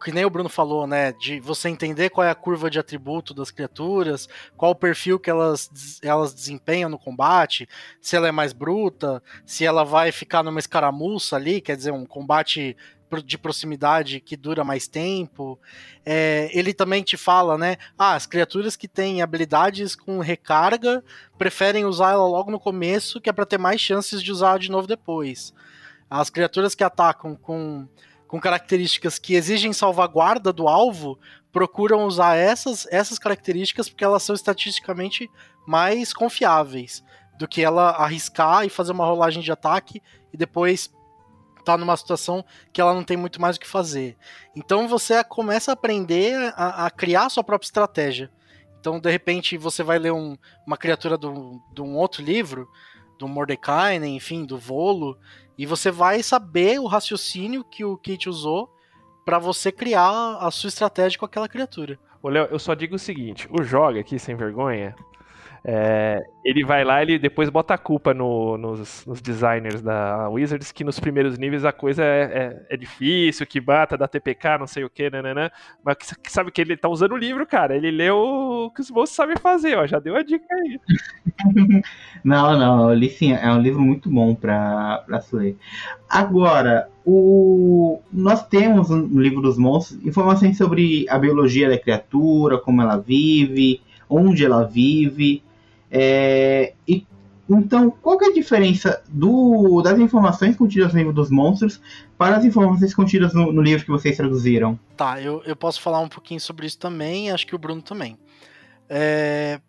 [0.02, 3.32] que nem o Bruno falou, né, de você entender qual é a curva de atributo
[3.32, 7.68] das criaturas, qual o perfil que elas, elas desempenham no combate,
[8.00, 12.06] se ela é mais bruta, se ela vai ficar numa escaramuça ali, quer dizer, um
[12.06, 12.76] combate
[13.24, 15.58] de proximidade que dura mais tempo.
[16.04, 17.76] É, ele também te fala, né?
[17.96, 21.04] Ah, as criaturas que têm habilidades com recarga
[21.38, 24.70] preferem usar ela logo no começo, que é para ter mais chances de usar de
[24.70, 25.54] novo depois.
[26.10, 27.86] As criaturas que atacam com
[28.26, 31.18] com características que exigem salvaguarda do alvo
[31.52, 35.30] procuram usar essas, essas características porque elas são estatisticamente
[35.66, 37.02] mais confiáveis
[37.38, 40.02] do que ela arriscar e fazer uma rolagem de ataque
[40.32, 40.90] e depois
[41.64, 44.16] tá numa situação que ela não tem muito mais o que fazer.
[44.54, 48.30] Então você começa a aprender a, a criar a sua própria estratégia.
[48.78, 51.26] Então, de repente, você vai ler um, uma criatura de
[51.82, 52.68] um outro livro,
[53.18, 55.18] do Mordecai, né, enfim, do Volo,
[55.58, 58.70] e você vai saber o raciocínio que o Kit usou
[59.24, 61.98] para você criar a sua estratégia com aquela criatura.
[62.22, 64.94] Ô, Léo, eu só digo o seguinte: o joga aqui sem vergonha,
[65.68, 70.70] é, ele vai lá e depois bota a culpa no, nos, nos, designers da Wizards,
[70.70, 72.22] que nos primeiros níveis a coisa é,
[72.70, 75.50] é, é difícil, que bata, dá TPK, não sei o que, né,
[75.84, 77.76] mas que, sabe que ele tá usando o livro, cara.
[77.76, 79.84] Ele leu o que os moços sabem fazer, ó.
[79.88, 80.80] Já deu a dica aí.
[82.22, 85.56] não, não, li sim, é um livro muito bom pra, pra se ler.
[86.08, 87.98] Agora, o...
[88.12, 93.80] nós temos no livro dos monstros informações sobre a biologia da criatura, como ela vive,
[94.08, 95.42] onde ela vive.
[95.90, 97.06] É, e,
[97.48, 101.80] então, qual é a diferença do, das informações contidas no livro dos monstros
[102.18, 104.78] para as informações contidas no, no livro que vocês traduziram?
[104.96, 108.18] Tá, eu, eu posso falar um pouquinho sobre isso também, acho que o Bruno também.
[108.88, 109.60] É,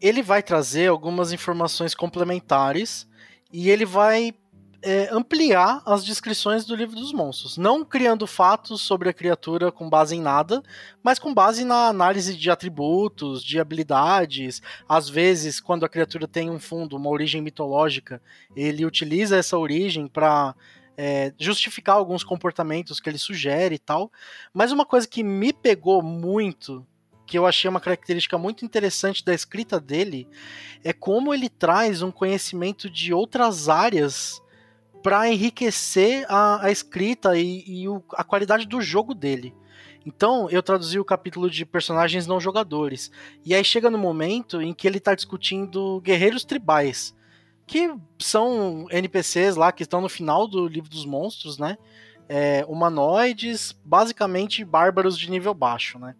[0.00, 3.06] ele vai trazer algumas informações complementares
[3.52, 4.32] e ele vai
[4.82, 9.88] é, ampliar as descrições do livro dos monstros, não criando fatos sobre a criatura com
[9.88, 10.62] base em nada,
[11.02, 14.62] mas com base na análise de atributos, de habilidades.
[14.88, 18.22] Às vezes, quando a criatura tem um fundo, uma origem mitológica,
[18.56, 20.54] ele utiliza essa origem para
[20.96, 24.10] é, justificar alguns comportamentos que ele sugere e tal.
[24.52, 26.86] Mas uma coisa que me pegou muito
[27.26, 30.26] que eu achei uma característica muito interessante da escrita dele
[30.82, 34.42] é como ele traz um conhecimento de outras áreas
[35.02, 39.54] para enriquecer a, a escrita e, e o, a qualidade do jogo dele.
[40.04, 43.10] Então, eu traduzi o capítulo de personagens não jogadores.
[43.44, 47.14] E aí chega no momento em que ele está discutindo guerreiros tribais,
[47.66, 51.76] que são NPCs lá que estão no final do livro dos monstros, né?
[52.28, 56.14] É, humanoides, basicamente bárbaros de nível baixo, né?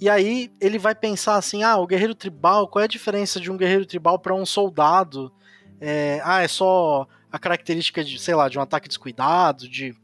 [0.00, 3.50] E aí ele vai pensar assim: ah, o guerreiro tribal, qual é a diferença de
[3.50, 5.32] um guerreiro tribal para um soldado?
[5.80, 9.94] É, ah, é só a característica de, sei lá, de um ataque descuidado, de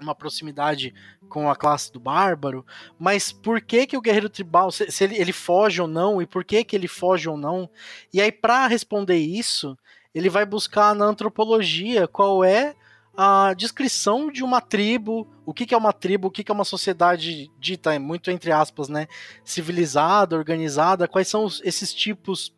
[0.00, 0.94] uma proximidade
[1.28, 2.64] com a classe do bárbaro,
[2.98, 6.26] mas por que que o guerreiro tribal, se, se ele, ele, foge ou não, e
[6.26, 7.68] por que que ele foge ou não?
[8.12, 9.76] E aí, para responder isso,
[10.14, 12.74] ele vai buscar na antropologia qual é
[13.16, 16.54] a descrição de uma tribo, o que, que é uma tribo, o que, que é
[16.54, 19.08] uma sociedade dita, muito entre aspas, né,
[19.44, 22.54] civilizada, organizada, quais são os, esses tipos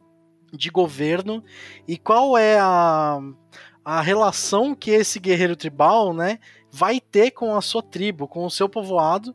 [0.53, 1.43] de governo
[1.89, 3.21] e qual é a,
[3.91, 6.39] a relação que esse guerreiro tribal, né,
[6.71, 9.35] vai ter com a sua tribo, com o seu povoado,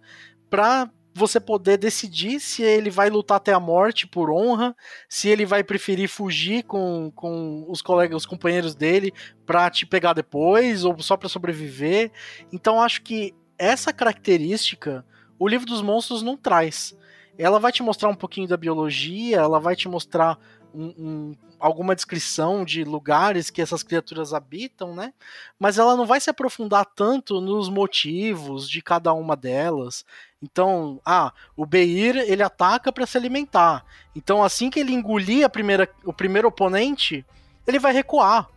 [0.49, 4.73] para você poder decidir se ele vai lutar até a morte por honra,
[5.09, 9.11] se ele vai preferir fugir com, com os colegas, os companheiros dele
[9.45, 12.09] para te pegar depois ou só para sobreviver.
[12.49, 15.05] Então acho que essa característica
[15.37, 16.97] o livro dos monstros não traz.
[17.37, 20.39] Ela vai te mostrar um pouquinho da biologia, ela vai te mostrar
[20.75, 25.13] um, um, alguma descrição de lugares que essas criaturas habitam, né?
[25.57, 30.05] Mas ela não vai se aprofundar tanto nos motivos de cada uma delas.
[30.41, 33.85] Então, ah, o Beir ele ataca para se alimentar.
[34.15, 37.25] Então, assim que ele engolir a primeira, o primeiro oponente,
[37.65, 38.49] ele vai recuar,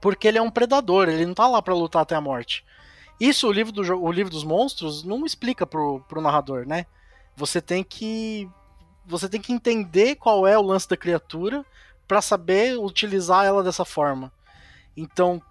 [0.00, 1.08] porque ele é um predador.
[1.08, 2.64] Ele não tá lá para lutar até a morte.
[3.20, 6.86] Isso o livro, do, o livro dos monstros não explica pro, pro narrador, né?
[7.36, 8.50] Você tem que
[9.06, 11.64] você tem que entender qual é o lance da criatura
[12.06, 14.32] para saber utilizar ela dessa forma.
[14.96, 15.42] Então,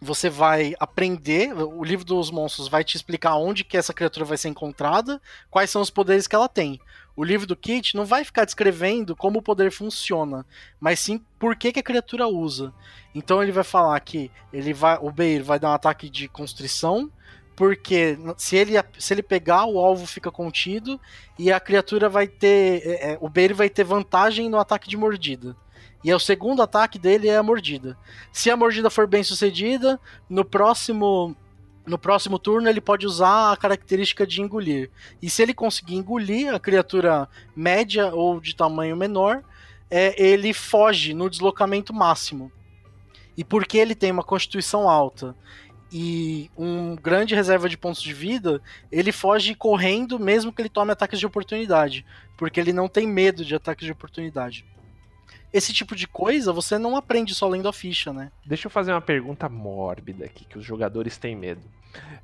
[0.00, 4.38] você vai aprender, o livro dos monstros vai te explicar onde que essa criatura vai
[4.38, 5.20] ser encontrada,
[5.50, 6.80] quais são os poderes que ela tem.
[7.14, 10.46] O livro do Kit não vai ficar descrevendo como o poder funciona,
[10.80, 12.72] mas sim por que, que a criatura usa.
[13.14, 17.10] Então ele vai falar que ele vai, o Beir vai dar um ataque de constrição,
[17.60, 20.98] porque se ele, se ele pegar, o alvo fica contido
[21.38, 22.80] e a criatura vai ter.
[22.86, 25.54] É, é o Beir vai ter vantagem no ataque de mordida.
[26.02, 27.98] E é o segundo ataque dele é a mordida.
[28.32, 31.36] Se a mordida for bem sucedida, no próximo
[31.84, 34.90] no próximo turno ele pode usar a característica de engolir.
[35.20, 39.44] E se ele conseguir engolir a criatura média ou de tamanho menor,
[39.90, 42.50] é, ele foge no deslocamento máximo.
[43.36, 45.36] E porque ele tem uma constituição alta
[45.92, 48.60] e um grande reserva de pontos de vida,
[48.90, 52.04] ele foge correndo mesmo que ele tome ataques de oportunidade,
[52.36, 54.64] porque ele não tem medo de ataques de oportunidade
[55.52, 58.30] esse tipo de coisa você não aprende só lendo a ficha, né?
[58.46, 61.62] Deixa eu fazer uma pergunta mórbida aqui, que os jogadores têm medo.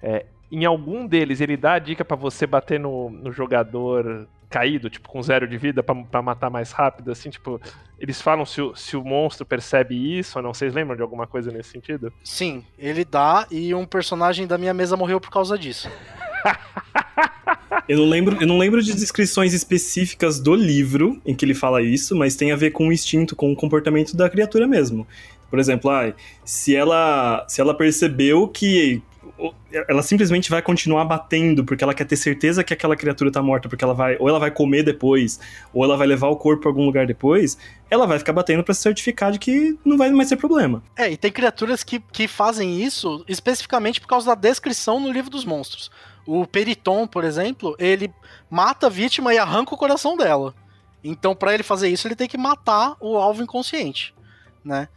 [0.01, 4.88] É, em algum deles, ele dá a dica para você bater no, no jogador caído,
[4.88, 7.61] tipo, com zero de vida, para matar mais rápido, assim, tipo,
[7.99, 10.55] eles falam se o, se o monstro percebe isso ou não.
[10.55, 12.12] Vocês lembram de alguma coisa nesse sentido?
[12.22, 15.90] Sim, ele dá e um personagem da minha mesa morreu por causa disso.
[17.88, 21.80] Eu não, lembro, eu não lembro de descrições específicas do livro em que ele fala
[21.80, 25.07] isso, mas tem a ver com o instinto, com o comportamento da criatura mesmo.
[25.49, 26.12] Por exemplo, ah,
[26.44, 29.01] se ela se ela percebeu que
[29.89, 33.68] ela simplesmente vai continuar batendo porque ela quer ter certeza que aquela criatura tá morta,
[33.68, 35.39] porque ela vai ou ela vai comer depois,
[35.72, 37.59] ou ela vai levar o corpo para algum lugar depois,
[37.91, 40.82] ela vai ficar batendo para se certificar de que não vai mais ter problema.
[40.97, 45.30] É, e tem criaturas que, que fazem isso especificamente por causa da descrição no livro
[45.30, 45.91] dos monstros.
[46.26, 48.12] O Periton, por exemplo, ele
[48.51, 50.55] mata a vítima e arranca o coração dela.
[51.05, 54.12] Então, para ele fazer isso, ele tem que matar o alvo inconsciente,
[54.64, 54.89] né?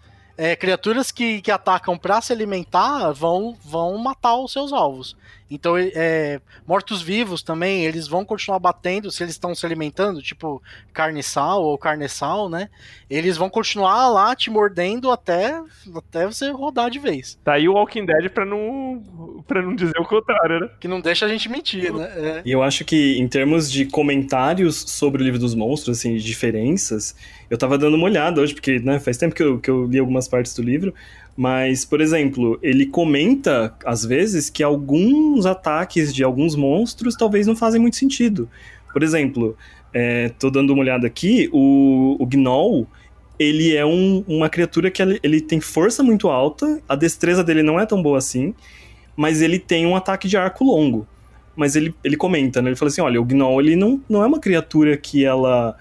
[0.42, 5.14] É, criaturas que, que atacam para se alimentar vão, vão matar os seus alvos.
[5.50, 10.62] Então, é, mortos-vivos também, eles vão continuar batendo se eles estão se alimentando, tipo
[10.94, 12.70] carne-sal ou carne-sal, né?
[13.10, 15.60] Eles vão continuar lá te mordendo até,
[15.96, 17.40] até você rodar de vez.
[17.44, 20.70] Tá aí o Walking Dead pra não, pra não dizer o contrário, né?
[20.80, 22.12] Que não deixa a gente mentir, né?
[22.16, 22.42] É.
[22.46, 26.24] E eu acho que, em termos de comentários sobre o livro dos monstros, assim, de
[26.24, 27.16] diferenças,
[27.50, 29.98] eu tava dando uma olhada hoje, porque né, faz tempo que eu, que eu li
[29.98, 30.94] algumas partes do livro.
[31.42, 37.56] Mas, por exemplo, ele comenta, às vezes, que alguns ataques de alguns monstros talvez não
[37.56, 38.50] fazem muito sentido.
[38.92, 39.56] Por exemplo,
[39.94, 42.86] é, tô dando uma olhada aqui, o, o Gnoll,
[43.40, 47.64] ele é um, uma criatura que ele, ele, tem força muito alta, a destreza dele
[47.64, 48.54] não é tão boa assim,
[49.16, 51.08] mas ele tem um ataque de arco longo.
[51.56, 52.68] Mas ele, ele comenta, né?
[52.68, 55.78] Ele fala assim, olha, o Gnoll, ele não, não é uma criatura que ela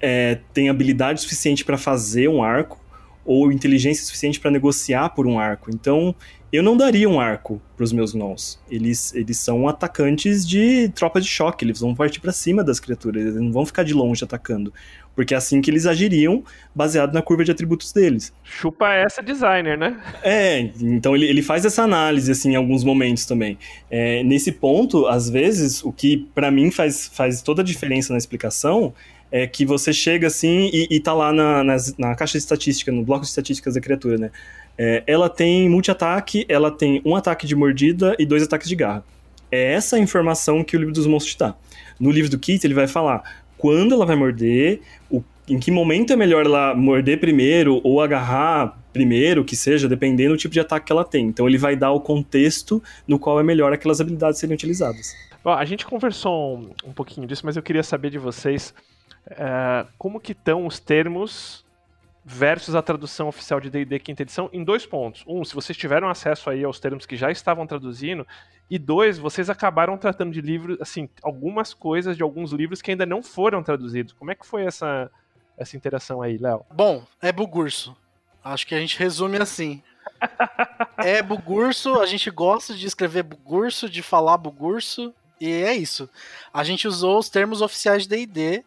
[0.00, 2.80] é, tem habilidade suficiente para fazer um arco,
[3.24, 5.70] ou inteligência suficiente para negociar por um arco.
[5.72, 6.14] Então,
[6.52, 8.58] eu não daria um arco para os meus gnolls.
[8.70, 13.22] Eles, eles são atacantes de tropa de choque, eles vão partir para cima das criaturas,
[13.22, 14.72] eles não vão ficar de longe atacando.
[15.14, 16.44] Porque é assim que eles agiriam,
[16.74, 18.34] baseado na curva de atributos deles.
[18.44, 19.98] Chupa essa designer, né?
[20.22, 23.58] É, então ele, ele faz essa análise assim, em alguns momentos também.
[23.90, 28.18] É, nesse ponto, às vezes, o que para mim faz, faz toda a diferença na
[28.18, 28.92] explicação
[29.32, 32.92] é que você chega assim e, e tá lá na, na, na, caixa de estatística,
[32.92, 34.30] no bloco de estatísticas da criatura, né?
[34.76, 39.02] É, ela tem multi-ataque, ela tem um ataque de mordida e dois ataques de garra.
[39.50, 41.54] É essa a informação que o livro dos monstros te dá.
[41.98, 44.80] No livro do Kit, ele vai falar quando ela vai morder,
[45.10, 50.34] o, em que momento é melhor ela morder primeiro ou agarrar primeiro, que seja, dependendo
[50.34, 51.26] do tipo de ataque que ela tem.
[51.26, 55.14] Então ele vai dar o contexto no qual é melhor aquelas habilidades serem utilizadas.
[55.42, 58.74] Bom, a gente conversou um, um pouquinho disso, mas eu queria saber de vocês
[59.26, 61.64] é, como que estão os termos
[62.24, 65.24] versus a tradução oficial de D&D quinta edição em dois pontos.
[65.26, 68.26] Um, se vocês tiveram acesso aí aos termos que já estavam traduzindo
[68.70, 73.04] E dois, vocês acabaram tratando de livros, assim, algumas coisas de alguns livros que ainda
[73.04, 74.12] não foram traduzidos.
[74.12, 75.10] Como é que foi essa,
[75.58, 76.64] essa interação aí, Léo?
[76.72, 77.96] Bom, é bugurso.
[78.42, 79.82] Acho que a gente resume assim.
[80.98, 86.08] é bugurso, a gente gosta de escrever bugurso, de falar bugurso, e é isso.
[86.54, 88.64] A gente usou os termos oficiais de D&D,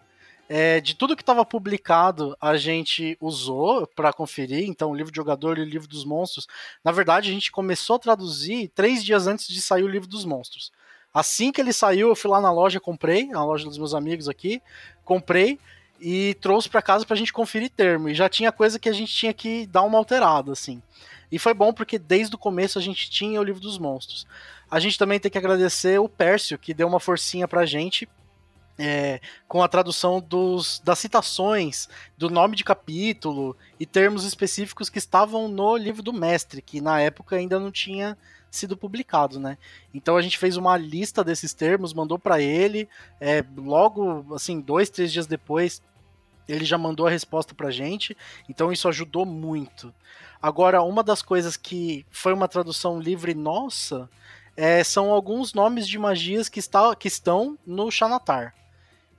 [0.48, 4.68] é, de tudo que estava publicado, a gente usou para conferir.
[4.68, 6.48] Então, o livro de jogador e o livro dos monstros.
[6.84, 10.26] Na verdade, a gente começou a traduzir três dias antes de sair o livro dos
[10.26, 10.72] monstros.
[11.14, 14.28] Assim que ele saiu, eu fui lá na loja, comprei, na loja dos meus amigos
[14.28, 14.62] aqui,
[15.04, 15.58] comprei
[16.00, 18.10] e trouxe para casa para a gente conferir termo.
[18.10, 20.82] E já tinha coisa que a gente tinha que dar uma alterada, assim.
[21.32, 24.28] E foi bom porque desde o começo a gente tinha o livro dos monstros.
[24.70, 28.08] A gente também tem que agradecer o Pércio, que deu uma forcinha pra gente
[28.78, 34.97] é, com a tradução dos, das citações, do nome de capítulo e termos específicos que
[34.97, 38.17] estavam no livro do mestre, que na época ainda não tinha
[38.51, 39.57] sido publicado, né?
[39.93, 42.88] Então a gente fez uma lista desses termos, mandou para ele,
[43.19, 45.82] é, logo, assim, dois, três dias depois,
[46.47, 48.15] ele já mandou a resposta pra gente,
[48.47, 49.93] então isso ajudou muito.
[50.41, 54.09] Agora, uma das coisas que foi uma tradução livre nossa
[54.55, 58.53] é, são alguns nomes de magias que, está, que estão no Xanatar.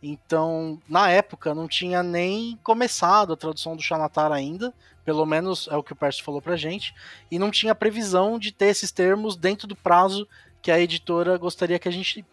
[0.09, 4.73] Então, na época, não tinha nem começado a tradução do Xanatar ainda,
[5.05, 6.95] pelo menos é o que o Percy falou pra gente,
[7.29, 10.29] e não tinha previsão de ter esses termos dentro do prazo
[10.63, 12.25] que a editora gostaria que a gente.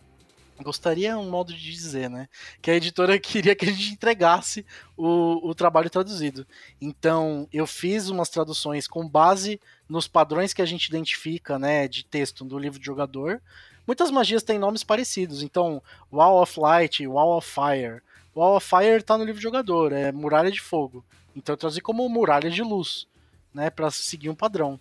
[0.61, 2.29] Gostaria é um modo de dizer, né?
[2.61, 4.63] Que a editora queria que a gente entregasse
[4.95, 6.45] o, o trabalho traduzido.
[6.79, 9.59] Então, eu fiz umas traduções com base
[9.89, 13.41] nos padrões que a gente identifica, né, de texto do livro de jogador,
[13.85, 15.81] Muitas magias têm nomes parecidos, então
[16.11, 18.01] Wall of Light, Wall of Fire.
[18.35, 21.03] Wall of Fire tá no livro jogador, é Muralha de Fogo.
[21.35, 23.07] Então eu traduzi como Muralha de Luz,
[23.53, 24.79] né, para seguir um padrão.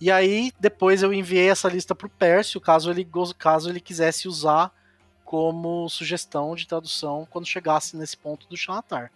[0.00, 4.72] E aí depois eu enviei essa lista pro Pércio, caso ele caso ele quisesse usar
[5.24, 9.12] como sugestão de tradução quando chegasse nesse ponto do Xanatar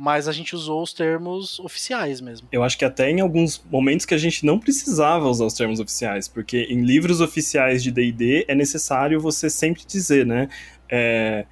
[0.00, 2.48] mas a gente usou os termos oficiais mesmo.
[2.50, 5.78] Eu acho que até em alguns momentos que a gente não precisava usar os termos
[5.78, 10.48] oficiais, porque em livros oficiais de D&D é necessário você sempre dizer, né,
[10.88, 11.44] é,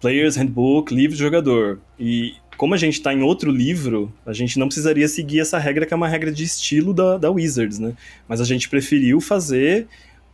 [0.00, 1.78] Players Handbook, livro de jogador.
[2.00, 5.84] E como a gente está em outro livro, a gente não precisaria seguir essa regra
[5.84, 7.92] que é uma regra de estilo da, da Wizards, né?
[8.26, 9.86] Mas a gente preferiu fazer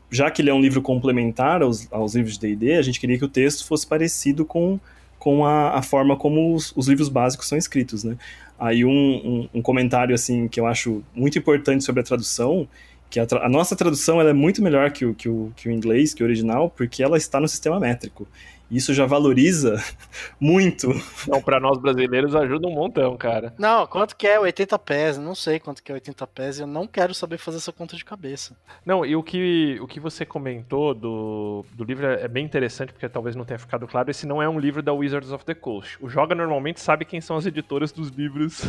[0.09, 3.19] já que ele é um livro complementar aos, aos livros de D&D, a gente queria
[3.19, 4.79] que o texto fosse parecido com
[5.21, 8.17] com a, a forma como os, os, livros básicos são escritos, né?
[8.59, 12.67] Aí um, um, um, comentário, assim, que eu acho muito importante sobre a tradução,
[13.11, 15.69] que a, tra a nossa tradução ela é muito melhor que o, que, o, que
[15.69, 18.27] o inglês, que o original, porque ela está no sistema métrico.
[18.71, 19.83] Isso já valoriza
[20.39, 20.91] muito.
[21.23, 23.53] Então, para nós brasileiros ajuda um montão, cara.
[23.59, 25.19] Não, quanto que é 80 pés?
[25.19, 26.61] Não sei quanto que é 80 pés.
[26.61, 28.57] Eu não quero saber fazer essa conta de cabeça.
[28.87, 33.09] Não, e o que, o que você comentou do, do livro é bem interessante, porque
[33.09, 34.11] talvez não tenha ficado claro.
[34.11, 35.99] Esse não é um livro da Wizards of the Coast.
[36.01, 38.63] O Joga normalmente sabe quem são as editoras dos livros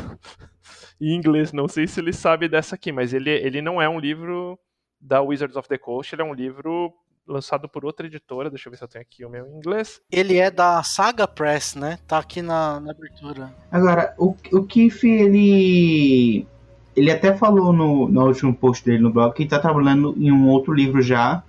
[1.00, 1.54] em inglês.
[1.54, 4.58] Não sei se ele sabe dessa aqui, mas ele, ele não é um livro
[5.00, 6.94] da Wizards of the Coast, ele é um livro
[7.32, 8.50] lançado por outra editora.
[8.50, 10.02] Deixa eu ver se eu tenho aqui o meu em inglês.
[10.12, 11.98] Ele é da Saga Press, né?
[12.08, 13.54] Tá aqui na, na abertura.
[13.72, 16.46] Agora, o, o Keith, ele.
[16.94, 20.50] Ele até falou no, no último post dele no blog que está trabalhando em um
[20.50, 21.42] outro livro já.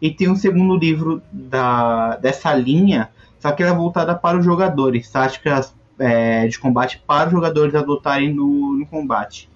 [0.00, 4.44] E tem um segundo livro da, dessa linha, só que ela é voltada para os
[4.44, 9.48] jogadores, táticas é, de combate para os jogadores adotarem no, no combate.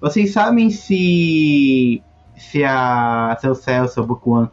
[0.00, 2.02] Vocês sabem se
[2.36, 4.48] se a seu Celso Book One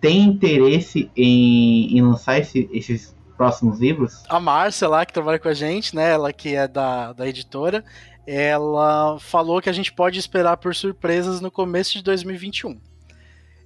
[0.00, 4.22] tem interesse em, em lançar esse, esses próximos livros?
[4.28, 6.12] A Márcia lá, que trabalha com a gente, né?
[6.12, 7.84] Ela que é da, da editora,
[8.26, 12.78] ela falou que a gente pode esperar por surpresas no começo de 2021.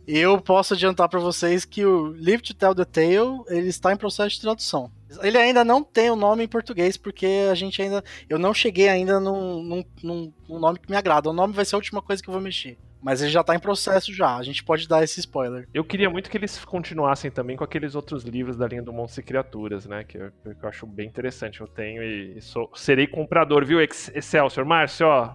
[0.06, 3.96] Eu posso adiantar para vocês que o Live to Tell the Tale ele está em
[3.96, 4.90] processo de tradução.
[5.22, 8.88] Ele ainda não tem o nome em português porque a gente ainda, eu não cheguei
[8.88, 11.30] ainda num, num, num, num nome que me agrada.
[11.30, 12.76] O nome vai ser a última coisa que eu vou mexer.
[13.02, 15.66] Mas ele já tá em processo já, a gente pode dar esse spoiler.
[15.72, 19.18] Eu queria muito que eles continuassem também com aqueles outros livros da linha do Monstros
[19.18, 20.04] e Criaturas, né?
[20.04, 21.60] Que eu, que eu acho bem interessante.
[21.60, 24.66] Eu tenho e, e sou, serei comprador, viu, Excelsior?
[24.66, 25.34] Márcio, ó,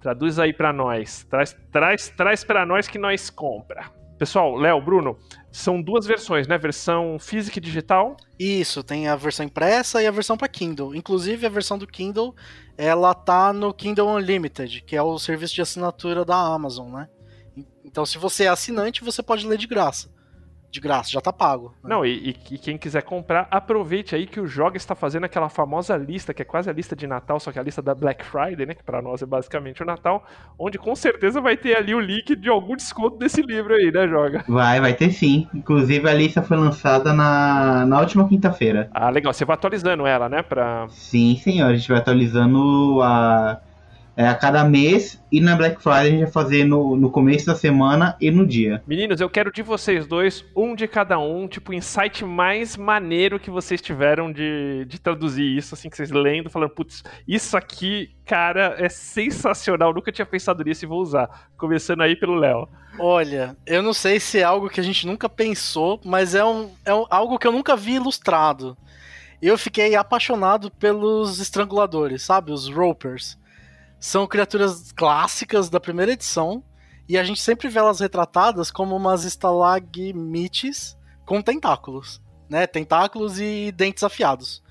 [0.00, 1.24] traduz aí para nós.
[1.24, 3.90] Traz, traz, traz para nós que nós compra.
[4.16, 5.18] Pessoal, Léo, Bruno,
[5.50, 6.56] são duas versões, né?
[6.56, 8.16] Versão física e digital.
[8.38, 10.94] Isso, tem a versão impressa e a versão para Kindle.
[10.94, 12.34] Inclusive, a versão do Kindle,
[12.76, 17.08] ela tá no Kindle Unlimited, que é o serviço de assinatura da Amazon, né?
[17.84, 20.08] Então, se você é assinante, você pode ler de graça.
[20.74, 21.72] De graça, já tá pago.
[21.82, 21.90] né?
[21.90, 25.96] Não, e, e- quem quiser comprar, aproveite aí que o Joga está fazendo aquela famosa
[25.96, 28.66] lista, que é quase a lista de Natal, só que a lista da Black Friday,
[28.66, 28.74] né?
[28.74, 30.24] Que pra nós é basicamente o Natal,
[30.58, 34.08] onde com certeza vai ter ali o link de algum desconto desse livro aí, né,
[34.08, 34.44] Joga?
[34.48, 35.46] Vai, vai ter sim.
[35.54, 38.90] Inclusive a lista foi lançada na, na última quinta-feira.
[38.92, 39.32] Ah, legal.
[39.32, 40.42] Você vai atualizando ela, né?
[40.42, 40.86] Pra...
[40.88, 41.68] Sim, senhor.
[41.70, 43.60] A gente vai atualizando a,
[44.16, 47.46] é, a cada mês e na Black Friday a gente vai fazer no, no começo
[47.46, 48.82] da semana e no dia.
[48.86, 53.40] Meninos, eu quero de vocês dois, um de cada um, tipo, o insight mais maneiro
[53.40, 58.10] que vocês tiveram de, de traduzir isso, assim, que vocês lendo, falando, putz, isso aqui,
[58.24, 61.48] cara, é sensacional, nunca tinha pensado nisso e vou usar.
[61.56, 62.68] Começando aí pelo Léo.
[62.98, 66.70] Olha, eu não sei se é algo que a gente nunca pensou, mas é, um,
[66.84, 68.76] é um- algo que eu nunca vi ilustrado.
[69.42, 72.52] Eu fiquei apaixonado pelos estranguladores, sabe?
[72.52, 73.36] Os ropers.
[74.04, 76.62] São criaturas clássicas da primeira edição
[77.08, 80.94] e a gente sempre vê elas retratadas como umas estalagmites
[81.24, 82.66] com tentáculos, né?
[82.66, 84.62] Tentáculos e dentes afiados.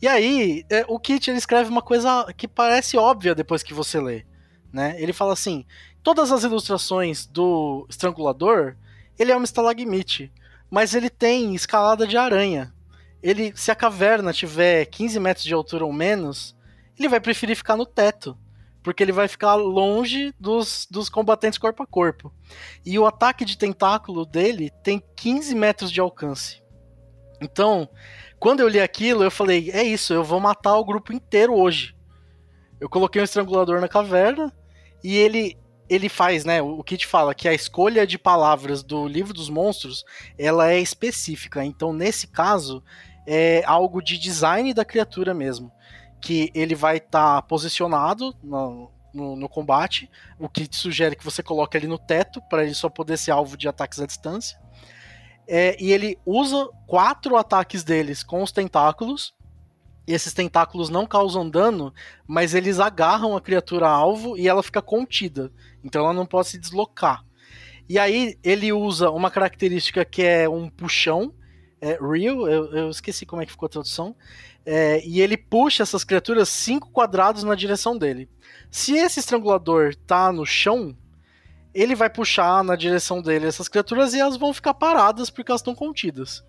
[0.00, 3.98] E aí, é, o Kit ele escreve uma coisa que parece óbvia depois que você
[3.98, 4.26] lê,
[4.70, 4.94] né?
[4.98, 5.64] Ele fala assim:
[6.02, 8.76] todas as ilustrações do Estrangulador,
[9.18, 10.30] ele é uma estalagmite,
[10.70, 12.74] mas ele tem escalada de aranha.
[13.22, 16.54] Ele, se a caverna tiver 15 metros de altura ou menos,
[16.98, 18.36] ele vai preferir ficar no teto,
[18.86, 22.32] porque ele vai ficar longe dos, dos combatentes corpo a corpo.
[22.84, 26.62] E o ataque de tentáculo dele tem 15 metros de alcance.
[27.42, 27.88] Então,
[28.38, 31.96] quando eu li aquilo, eu falei: é isso, eu vou matar o grupo inteiro hoje.
[32.80, 34.52] Eu coloquei um estrangulador na caverna
[35.02, 35.58] e ele
[35.88, 36.62] ele faz, né?
[36.62, 40.04] O Kit fala que a escolha de palavras do livro dos monstros
[40.38, 41.64] ela é específica.
[41.64, 42.84] Então, nesse caso,
[43.26, 45.72] é algo de design da criatura mesmo.
[46.20, 50.10] Que ele vai estar posicionado no, no, no combate.
[50.38, 53.56] O que sugere que você coloque ele no teto para ele só poder ser alvo
[53.56, 54.58] de ataques à distância.
[55.48, 59.34] É, e ele usa quatro ataques deles com os tentáculos.
[60.06, 61.92] E esses tentáculos não causam dano,
[62.26, 65.52] mas eles agarram a criatura alvo e ela fica contida.
[65.82, 67.24] Então ela não pode se deslocar.
[67.88, 71.32] E aí ele usa uma característica que é um puxão,
[71.80, 74.16] é, real, eu, eu esqueci como é que ficou a tradução.
[74.68, 78.28] É, e ele puxa essas criaturas cinco quadrados na direção dele.
[78.70, 80.96] Se esse estrangulador tá no chão,
[81.72, 85.60] ele vai puxar na direção dele essas criaturas e elas vão ficar paradas porque elas
[85.60, 86.42] estão contidas.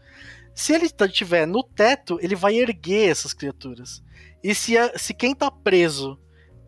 [0.55, 4.01] Se ele estiver no teto, ele vai erguer essas criaturas.
[4.43, 6.19] E se, se quem tá preso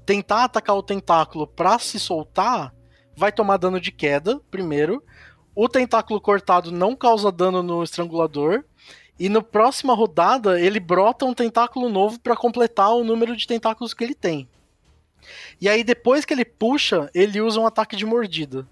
[0.06, 2.74] tentar atacar o tentáculo pra se soltar,
[3.16, 5.04] vai tomar dano de queda, primeiro.
[5.56, 8.64] O tentáculo cortado não causa dano no estrangulador.
[9.20, 13.94] E na próxima rodada, ele brota um tentáculo novo pra completar o número de tentáculos
[13.94, 14.48] que ele tem.
[15.60, 18.66] E aí, depois que ele puxa, ele usa um ataque de mordida.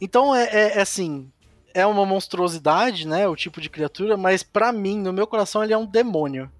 [0.00, 1.30] Então é, é- é assim.
[1.74, 3.28] É uma monstruosidade, né?
[3.28, 6.50] O tipo de criatura, mas pra mim, no meu coração, ele é um demônio.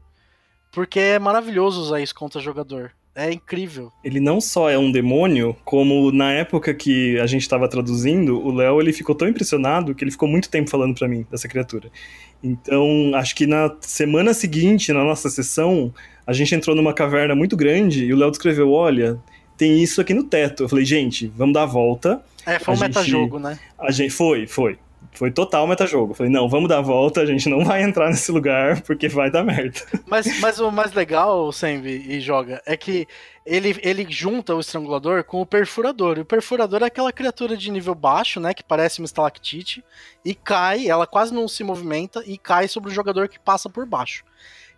[0.71, 2.93] Porque é maravilhoso usar isso contra jogador.
[3.17, 3.91] É incrível.
[4.05, 8.53] Ele não só é um demônio, como na época que a gente tava traduzindo, o
[8.53, 11.91] Léo ele ficou tão impressionado que ele ficou muito tempo falando pra mim dessa criatura.
[12.45, 15.93] Então, acho que na semana seguinte, na nossa sessão,
[16.27, 19.19] a gente entrou numa caverna muito grande e o Léo descreveu: olha,
[19.57, 20.65] tem isso aqui no teto.
[20.65, 22.23] Eu falei, gente, vamos dar a volta.
[22.45, 23.59] É, foi um A gente- metajogo, né?
[23.79, 24.79] A gente foi, foi.
[25.17, 26.13] Foi total metajogo.
[26.13, 29.31] Falei, não, vamos dar a volta, a gente não vai entrar nesse lugar porque vai
[29.31, 29.81] dar merda.
[30.07, 33.09] Mas, mas o mais legal, Senvi e Joga, é que
[33.45, 36.19] ele, ele junta o estrangulador com o perfurador.
[36.19, 38.53] E o perfurador é aquela criatura de nível baixo, né?
[38.53, 39.83] Que parece uma estalactite.
[40.25, 43.87] E cai, ela quase não se movimenta e cai sobre o jogador que passa por
[43.87, 44.25] baixo.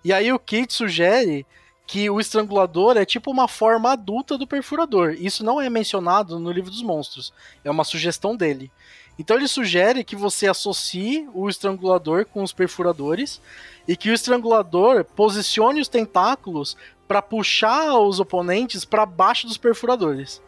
[0.04, 1.44] E aí o Kit sugere
[1.88, 5.16] que o estrangulador é tipo uma forma adulta do perfurador.
[5.18, 7.32] Isso não é mencionado no livro dos monstros.
[7.64, 8.70] É uma sugestão dele.
[9.18, 13.40] Então ele sugere que você associe o estrangulador com os perfuradores
[13.86, 16.76] e que o estrangulador posicione os tentáculos
[17.08, 20.42] para puxar os oponentes para baixo dos perfuradores.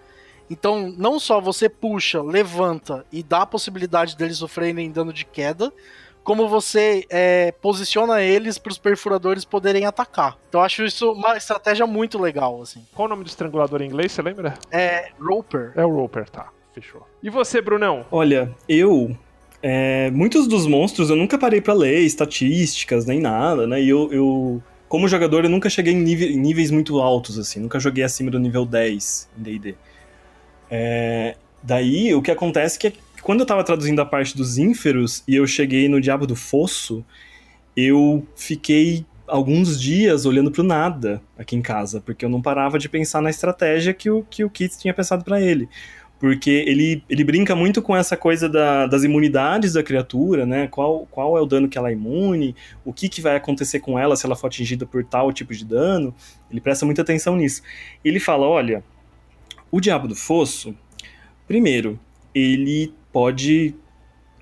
[0.51, 5.73] Então, não só você puxa, levanta e dá a possibilidade deles sofrerem dano de queda,
[6.25, 10.37] como você é, posiciona eles para os perfuradores poderem atacar.
[10.49, 12.85] Então, eu acho isso uma estratégia muito legal, assim.
[12.93, 14.59] Qual o nome do estrangulador em inglês, você lembra?
[14.73, 15.73] É Roper.
[15.77, 16.49] É o Roper, tá.
[16.81, 17.07] Fechou.
[17.23, 18.07] E você, Brunão?
[18.11, 19.15] Olha, eu.
[19.63, 23.83] é, muitos dos monstros eu nunca parei pra ler estatísticas nem nada, né?
[23.83, 27.61] E eu, eu como jogador, eu nunca cheguei em em níveis muito altos, assim.
[27.61, 29.75] Nunca joguei acima do nível 10 em DD.
[30.71, 35.23] É, daí, o que acontece é que quando eu tava traduzindo a parte dos ínferos
[35.29, 37.05] e eu cheguei no Diabo do Fosso,
[37.77, 42.89] eu fiquei alguns dias olhando pro nada aqui em casa, porque eu não parava de
[42.89, 45.69] pensar na estratégia que o, que o Kit tinha pensado pra ele.
[46.21, 50.69] Porque ele, ele brinca muito com essa coisa da, das imunidades da criatura, né?
[50.69, 52.55] Qual, qual é o dano que ela é imune,
[52.85, 55.65] o que, que vai acontecer com ela se ela for atingida por tal tipo de
[55.65, 56.15] dano.
[56.51, 57.63] Ele presta muita atenção nisso.
[58.05, 58.85] Ele fala: olha,
[59.73, 60.77] o Diabo do Fosso,
[61.49, 61.99] primeiro,
[62.35, 63.75] ele pode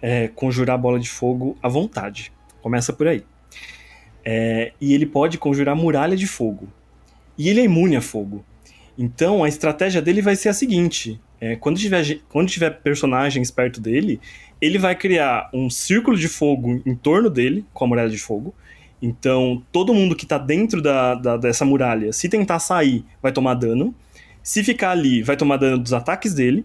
[0.03, 2.33] é, conjurar bola de fogo à vontade.
[2.61, 3.22] Começa por aí.
[4.24, 6.68] É, e ele pode conjurar muralha de fogo.
[7.39, 8.45] E ele é imune a fogo.
[8.99, 13.80] Então a estratégia dele vai ser a seguinte: é, quando, tiver, quando tiver personagens perto
[13.80, 14.20] dele,
[14.61, 18.53] ele vai criar um círculo de fogo em torno dele, com a muralha de fogo.
[19.01, 23.55] Então, todo mundo que tá dentro da, da, dessa muralha, se tentar sair, vai tomar
[23.55, 23.94] dano.
[24.42, 26.64] Se ficar ali, vai tomar dano dos ataques dele.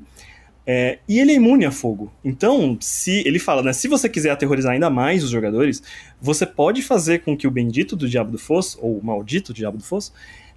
[0.65, 2.11] É, e ele é imune a fogo.
[2.23, 3.73] Então, se ele fala, né?
[3.73, 5.83] Se você quiser aterrorizar ainda mais os jogadores,
[6.21, 9.77] você pode fazer com que o bendito do Diabo do Fosso, ou o maldito Diabo
[9.77, 10.13] do Fosso,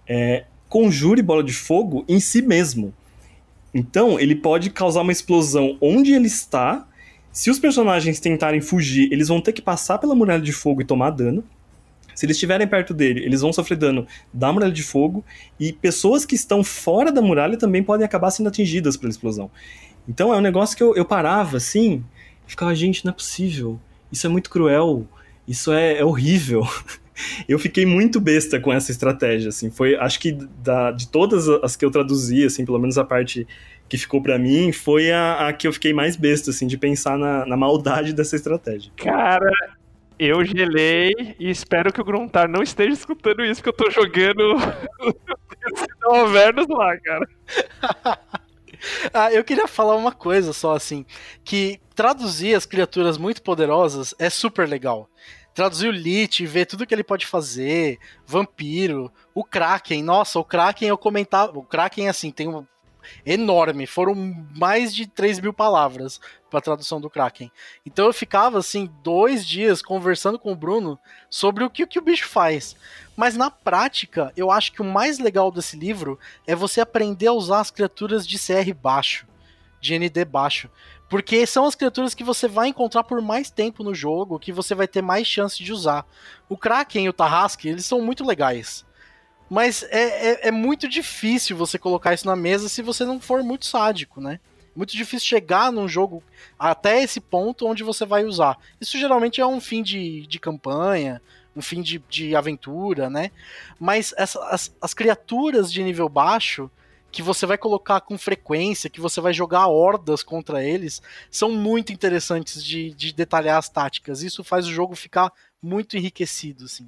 [0.07, 0.45] é,
[0.77, 2.93] conjure bola de fogo em si mesmo.
[3.73, 6.87] Então, ele pode causar uma explosão onde ele está.
[7.33, 10.85] Se os personagens tentarem fugir, eles vão ter que passar pela muralha de fogo e
[10.85, 11.43] tomar dano.
[12.15, 15.25] Se eles estiverem perto dele, eles vão sofrer dano da muralha de fogo.
[15.59, 19.51] E pessoas que estão fora da muralha também podem acabar sendo atingidas pela explosão.
[20.07, 22.05] Então é um negócio que eu, eu parava assim
[22.47, 23.79] ficava, gente, não é possível.
[24.11, 25.07] Isso é muito cruel.
[25.49, 26.63] Isso é, é horrível.
[27.49, 31.77] eu fiquei muito besta com essa estratégia, assim, foi, acho que da, de todas as
[31.77, 33.47] que eu traduzi, assim, pelo menos a parte
[33.89, 37.17] que ficou para mim, foi a, a, que eu fiquei mais besta, assim, de pensar
[37.17, 38.91] na, na maldade dessa estratégia.
[38.97, 39.51] Cara,
[40.19, 44.57] eu gelei e espero que o Gruntar não esteja escutando isso, que eu tô jogando
[46.11, 47.29] Avernus lá, cara.
[49.15, 51.05] ah, eu queria falar uma coisa só, assim,
[51.45, 55.09] que traduzir as criaturas muito poderosas é super legal
[55.57, 60.87] traduzir o Lich, ver tudo que ele pode fazer, vampiro, o Kraken, nossa, o Kraken
[60.87, 62.67] eu comentava, o Kraken assim, tem um
[63.25, 64.15] enorme, foram
[64.55, 67.51] mais de 3 mil palavras para tradução do Kraken.
[67.87, 70.99] Então eu ficava assim, dois dias conversando com o Bruno
[71.31, 72.77] sobre o que, o que o bicho faz.
[73.17, 77.33] Mas na prática, eu acho que o mais legal desse livro é você aprender a
[77.33, 79.27] usar as criaturas de CR baixo,
[79.81, 80.69] de ND baixo.
[81.09, 84.75] Porque são as criaturas que você vai encontrar por mais tempo no jogo, que você
[84.75, 86.05] vai ter mais chance de usar.
[86.49, 88.85] O Kraken e o Tarrasque, eles são muito legais.
[89.49, 93.43] Mas é, é, é, muito difícil você colocar isso na mesa se você não for
[93.45, 94.41] muito sádico, né?
[94.75, 96.23] Muito difícil chegar num jogo
[96.59, 98.59] até esse ponto onde você vai usar.
[98.81, 101.23] Isso geralmente é um fim de, de campanha,
[101.55, 103.31] um fim de, de aventura, né?
[103.79, 106.71] Mas essa, as, as criaturas de nível baixo,
[107.17, 111.01] que você vai colocar com frequência, que você vai jogar hordas contra eles,
[111.31, 114.23] são muito interessantes de, de detalhar as táticas.
[114.23, 116.87] Isso faz o jogo ficar muito enriquecido, assim.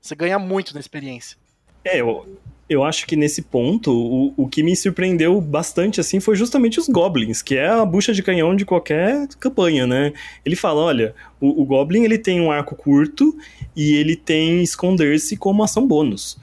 [0.00, 1.38] Você ganha muito na experiência.
[1.84, 2.26] É, eu,
[2.68, 6.88] eu acho que nesse ponto, o, o que me surpreendeu bastante, assim, foi justamente os
[6.88, 10.12] Goblins, que é a bucha de canhão de qualquer campanha, né?
[10.44, 13.38] Ele fala, olha, o, o Goblin, ele tem um arco curto
[13.76, 16.36] e ele tem esconder-se como ação bônus.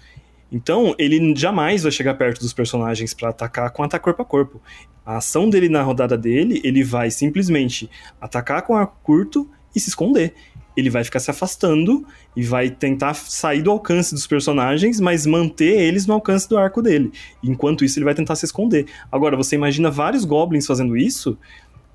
[0.52, 4.62] Então, ele jamais vai chegar perto dos personagens para atacar com ataque corpo a corpo.
[5.06, 7.89] A ação dele na rodada dele, ele vai simplesmente
[8.20, 10.34] atacar com arco curto e se esconder.
[10.76, 15.80] Ele vai ficar se afastando e vai tentar sair do alcance dos personagens, mas manter
[15.80, 17.12] eles no alcance do arco dele.
[17.43, 18.86] Enquanto isso, ele vai tentar se esconder.
[19.12, 21.38] Agora, você imagina vários goblins fazendo isso?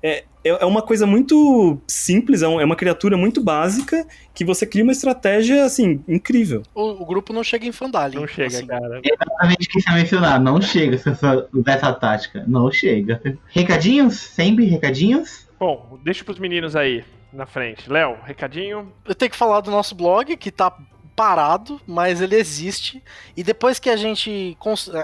[0.03, 4.65] É, é, é uma coisa muito simples, é, é uma criatura muito básica que você
[4.65, 6.63] cria uma estratégia, assim, incrível.
[6.75, 8.17] O, o grupo não chega em Fandalin.
[8.17, 8.67] Não chega, assim.
[8.67, 9.01] cara.
[9.01, 10.99] Exatamente o que você mencionar, não chega
[11.53, 13.21] dessa tática, não chega.
[13.47, 14.15] Recadinhos?
[14.15, 15.47] Sempre recadinhos?
[15.57, 17.89] Bom, deixa pros meninos aí na frente.
[17.89, 18.91] Léo, recadinho?
[19.05, 20.77] Eu tenho que falar do nosso blog, que tá
[21.15, 23.03] parado, mas ele existe.
[23.35, 24.57] E depois que a gente,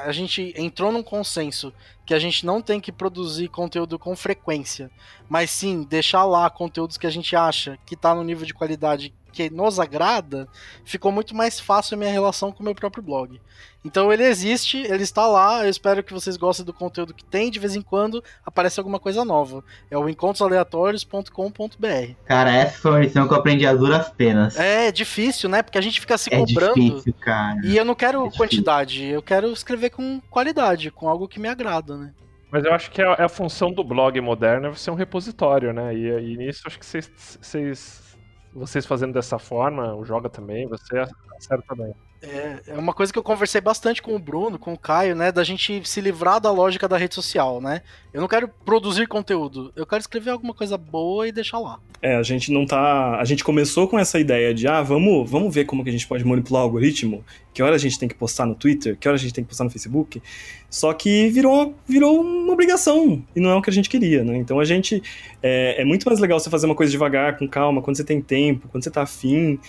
[0.03, 1.73] a gente entrou num consenso
[2.05, 4.89] que a gente não tem que produzir conteúdo com frequência,
[5.27, 9.13] mas sim deixar lá conteúdos que a gente acha que está no nível de qualidade
[9.29, 10.47] que nos agrada,
[10.83, 13.39] ficou muito mais fácil a minha relação com o meu próprio blog.
[13.83, 17.49] Então ele existe, ele está lá, eu espero que vocês gostem do conteúdo que tem,
[17.49, 19.63] de vez em quando aparece alguma coisa nova.
[19.89, 22.13] É o encontrosaleatórios.com.br.
[22.25, 24.59] Cara, essa foi uma lição que eu aprendi a duras penas.
[24.59, 25.63] É difícil, né?
[25.63, 26.73] Porque a gente fica se é cobrando.
[26.73, 27.61] Difícil, cara.
[27.63, 31.47] E eu não quero é quantidade, eu quero escrever com qualidade, com algo que me
[31.47, 32.11] agrada, né?
[32.51, 35.95] Mas eu acho que é a função do blog moderno é ser um repositório, né?
[35.95, 38.08] E, e nisso acho que vocês
[38.53, 40.99] vocês fazendo dessa forma, o Joga também, você
[41.37, 41.93] acerta bem.
[42.21, 45.31] É, é uma coisa que eu conversei bastante com o Bruno, com o Caio, né?
[45.31, 47.81] Da gente se livrar da lógica da rede social, né?
[48.13, 51.79] Eu não quero produzir conteúdo, eu quero escrever alguma coisa boa e deixar lá.
[52.01, 53.17] É, a gente não tá.
[53.19, 56.07] A gente começou com essa ideia de, ah, vamos, vamos ver como que a gente
[56.07, 59.15] pode manipular o algoritmo, que hora a gente tem que postar no Twitter, que hora
[59.15, 60.21] a gente tem que postar no Facebook.
[60.69, 64.37] Só que virou, virou uma obrigação, e não é o que a gente queria, né?
[64.37, 65.01] Então a gente.
[65.41, 68.21] É, é muito mais legal você fazer uma coisa devagar, com calma, quando você tem
[68.21, 69.59] tempo, quando você tá afim.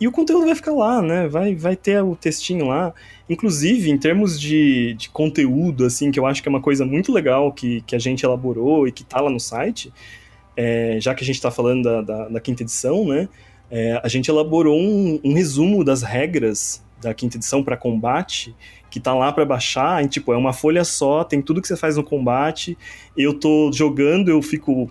[0.00, 1.26] E o conteúdo vai ficar lá, né?
[1.26, 2.94] Vai, vai ter o textinho lá.
[3.28, 7.12] Inclusive, em termos de, de conteúdo, assim, que eu acho que é uma coisa muito
[7.12, 9.92] legal que, que a gente elaborou e que tá lá no site,
[10.56, 13.28] é, já que a gente está falando da, da, da, quinta edição, né?
[13.70, 18.54] É, a gente elaborou um, um, resumo das regras da quinta edição para combate,
[18.90, 21.76] que tá lá para baixar, e, tipo, é uma folha só, tem tudo que você
[21.76, 22.78] faz no combate.
[23.16, 24.90] Eu tô jogando, eu fico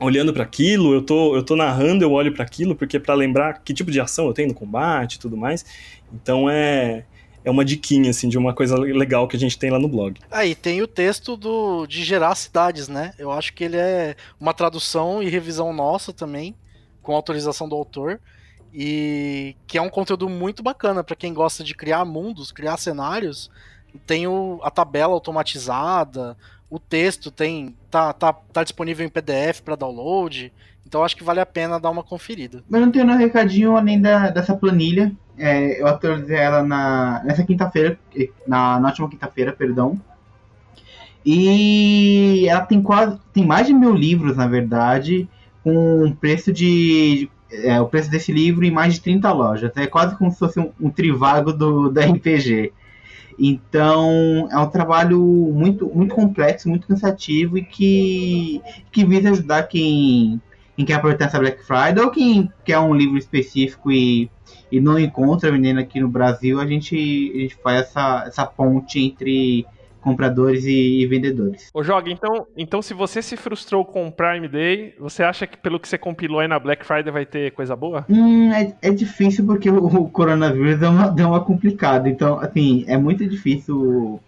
[0.00, 3.60] olhando para aquilo, eu tô, eu tô narrando, eu olho para aquilo, porque para lembrar
[3.62, 5.64] que tipo de ação eu tenho no combate e tudo mais.
[6.12, 7.04] Então é
[7.42, 10.20] é uma diquinha assim de uma coisa legal que a gente tem lá no blog.
[10.30, 13.14] Aí ah, tem o texto do de gerar cidades, né?
[13.18, 16.54] Eu acho que ele é uma tradução e revisão nossa também,
[17.02, 18.20] com autorização do autor.
[18.72, 23.50] E que é um conteúdo muito bacana para quem gosta de criar mundos, criar cenários.
[24.06, 26.36] Tem o, a tabela automatizada,
[26.70, 30.52] o texto tem tá, tá, tá disponível em PDF para download.
[30.86, 32.62] Então acho que vale a pena dar uma conferida.
[32.68, 35.12] Mas não tenho um recadinho além da, dessa planilha.
[35.36, 37.98] É, eu atualizei ela na, nessa quinta-feira,
[38.46, 40.00] na, na última quinta-feira, perdão.
[41.24, 43.18] E ela tem quase.
[43.32, 45.28] tem mais de mil livros, na verdade,
[45.62, 47.28] com um preço de.
[47.52, 49.72] É, o preço desse livro em mais de 30 lojas.
[49.76, 52.72] É quase como se fosse um, um trivago do, da RPG.
[53.42, 58.60] Então, é um trabalho muito, muito complexo, muito cansativo e que,
[58.92, 60.38] que visa ajudar quem,
[60.76, 64.30] quem quer aproveitar essa Black Friday ou quem quer um livro específico e,
[64.70, 66.60] e não encontra vendendo aqui no Brasil.
[66.60, 66.94] A gente,
[67.34, 69.66] a gente faz essa, essa ponte entre
[70.00, 71.70] compradores e, e, vendedores.
[71.72, 75.56] Ô Joga, então, então se você se frustrou com o Prime Day, você acha que
[75.56, 78.04] pelo que você compilou aí na Black Friday vai ter coisa boa?
[78.08, 82.08] Hum, é, é difícil porque o, o coronavírus deu uma, deu uma complicada.
[82.08, 84.20] Então, assim, é muito difícil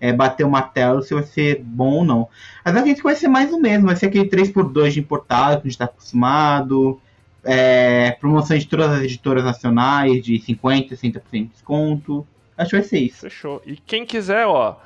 [0.00, 2.28] é, bater o martelo se vai ser bom ou não.
[2.64, 5.68] Mas a gente vai ser mais o mesmo, vai ser aquele 3x2 de importado que
[5.68, 7.00] a gente está acostumado.
[7.48, 12.26] É, promoções de todas as editoras nacionais de 50%, 60% de desconto.
[12.58, 13.20] Acho que vai ser isso.
[13.20, 13.62] Fechou.
[13.64, 14.76] E quem quiser, ó,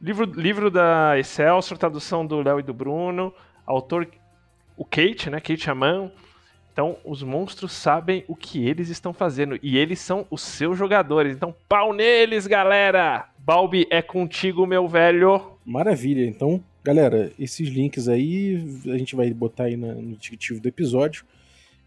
[0.00, 3.34] Livro, livro da Excelsior, tradução do Léo e do Bruno,
[3.66, 4.08] autor
[4.76, 5.40] o Kate, né?
[5.40, 6.12] Kate Aman.
[6.72, 11.34] Então, os monstros sabem o que eles estão fazendo e eles são os seus jogadores.
[11.34, 13.28] Então, pau neles, galera!
[13.38, 15.58] Balbi, é contigo, meu velho.
[15.66, 16.24] Maravilha.
[16.24, 21.24] Então, galera, esses links aí a gente vai botar aí no descritivo do episódio.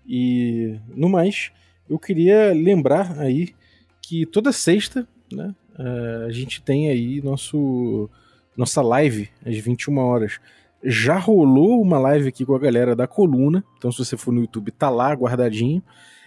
[0.06, 1.52] E no mais,
[1.90, 3.56] eu queria lembrar aí
[4.02, 8.10] que toda sexta, né, a gente tem aí nosso
[8.56, 10.40] nossa live às 21 horas.
[10.84, 14.42] Já rolou uma live aqui com a galera da coluna, então se você for no
[14.42, 15.84] YouTube, tá lá guardadinho.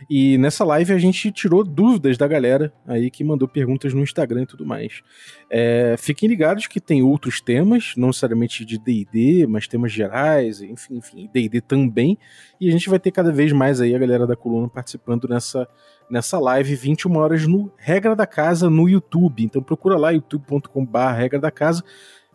[0.09, 4.43] E nessa live a gente tirou dúvidas da galera aí que mandou perguntas no Instagram
[4.43, 5.03] e tudo mais.
[5.51, 10.97] É, fiquem ligados que tem outros temas, não necessariamente de DD, mas temas gerais, enfim,
[10.97, 12.19] enfim, DD também.
[12.61, 15.67] E a gente vai ter cada vez mais aí a galera da coluna participando nessa
[16.11, 19.43] nessa live 21 horas no Regra da Casa no YouTube.
[19.43, 21.83] Então procura lá youtube.com/barra Regra da Casa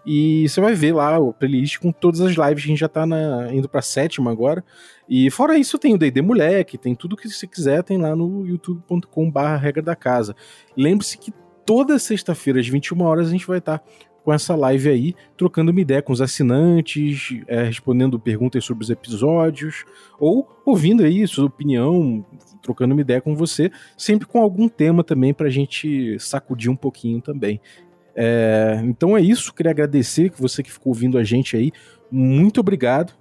[0.06, 2.64] e você vai ver lá o playlist com todas as lives.
[2.64, 4.64] A gente já tá na, indo pra sétima agora.
[5.08, 8.46] E fora isso, tem o D&D Moleque, tem tudo que você quiser, tem lá no
[8.46, 10.36] youtube.com/barra Regra da Casa.
[10.78, 11.34] Lembre-se que
[11.66, 13.86] toda sexta-feira às 21 horas a gente vai estar tá
[14.24, 18.90] com essa live aí, trocando uma ideia com os assinantes, é, respondendo perguntas sobre os
[18.90, 19.86] episódios,
[20.20, 22.26] ou ouvindo aí sua opinião,
[22.62, 26.76] trocando uma ideia com você, sempre com algum tema também para a gente sacudir um
[26.76, 27.60] pouquinho também.
[28.22, 31.72] É, então é isso, queria agradecer que você que ficou ouvindo a gente aí,
[32.12, 33.14] muito obrigado.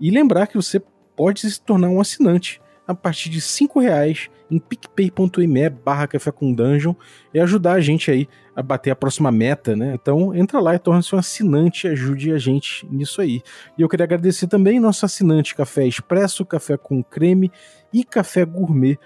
[0.00, 0.82] E lembrar que você
[1.14, 6.52] pode se tornar um assinante a partir de cinco reais em picpay.me barra café com
[6.52, 6.94] dungeon
[7.32, 8.26] e ajudar a gente aí
[8.56, 9.92] a bater a próxima meta, né?
[9.94, 13.42] Então entra lá e torna-se um assinante e ajude a gente nisso aí.
[13.78, 17.52] E eu queria agradecer também nosso assinante Café Expresso, Café com Creme
[17.92, 18.98] e Café Gourmet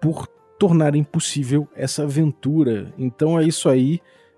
[0.00, 0.26] por
[0.58, 2.92] tornarem possível essa aventura.
[2.98, 4.00] Então é isso aí.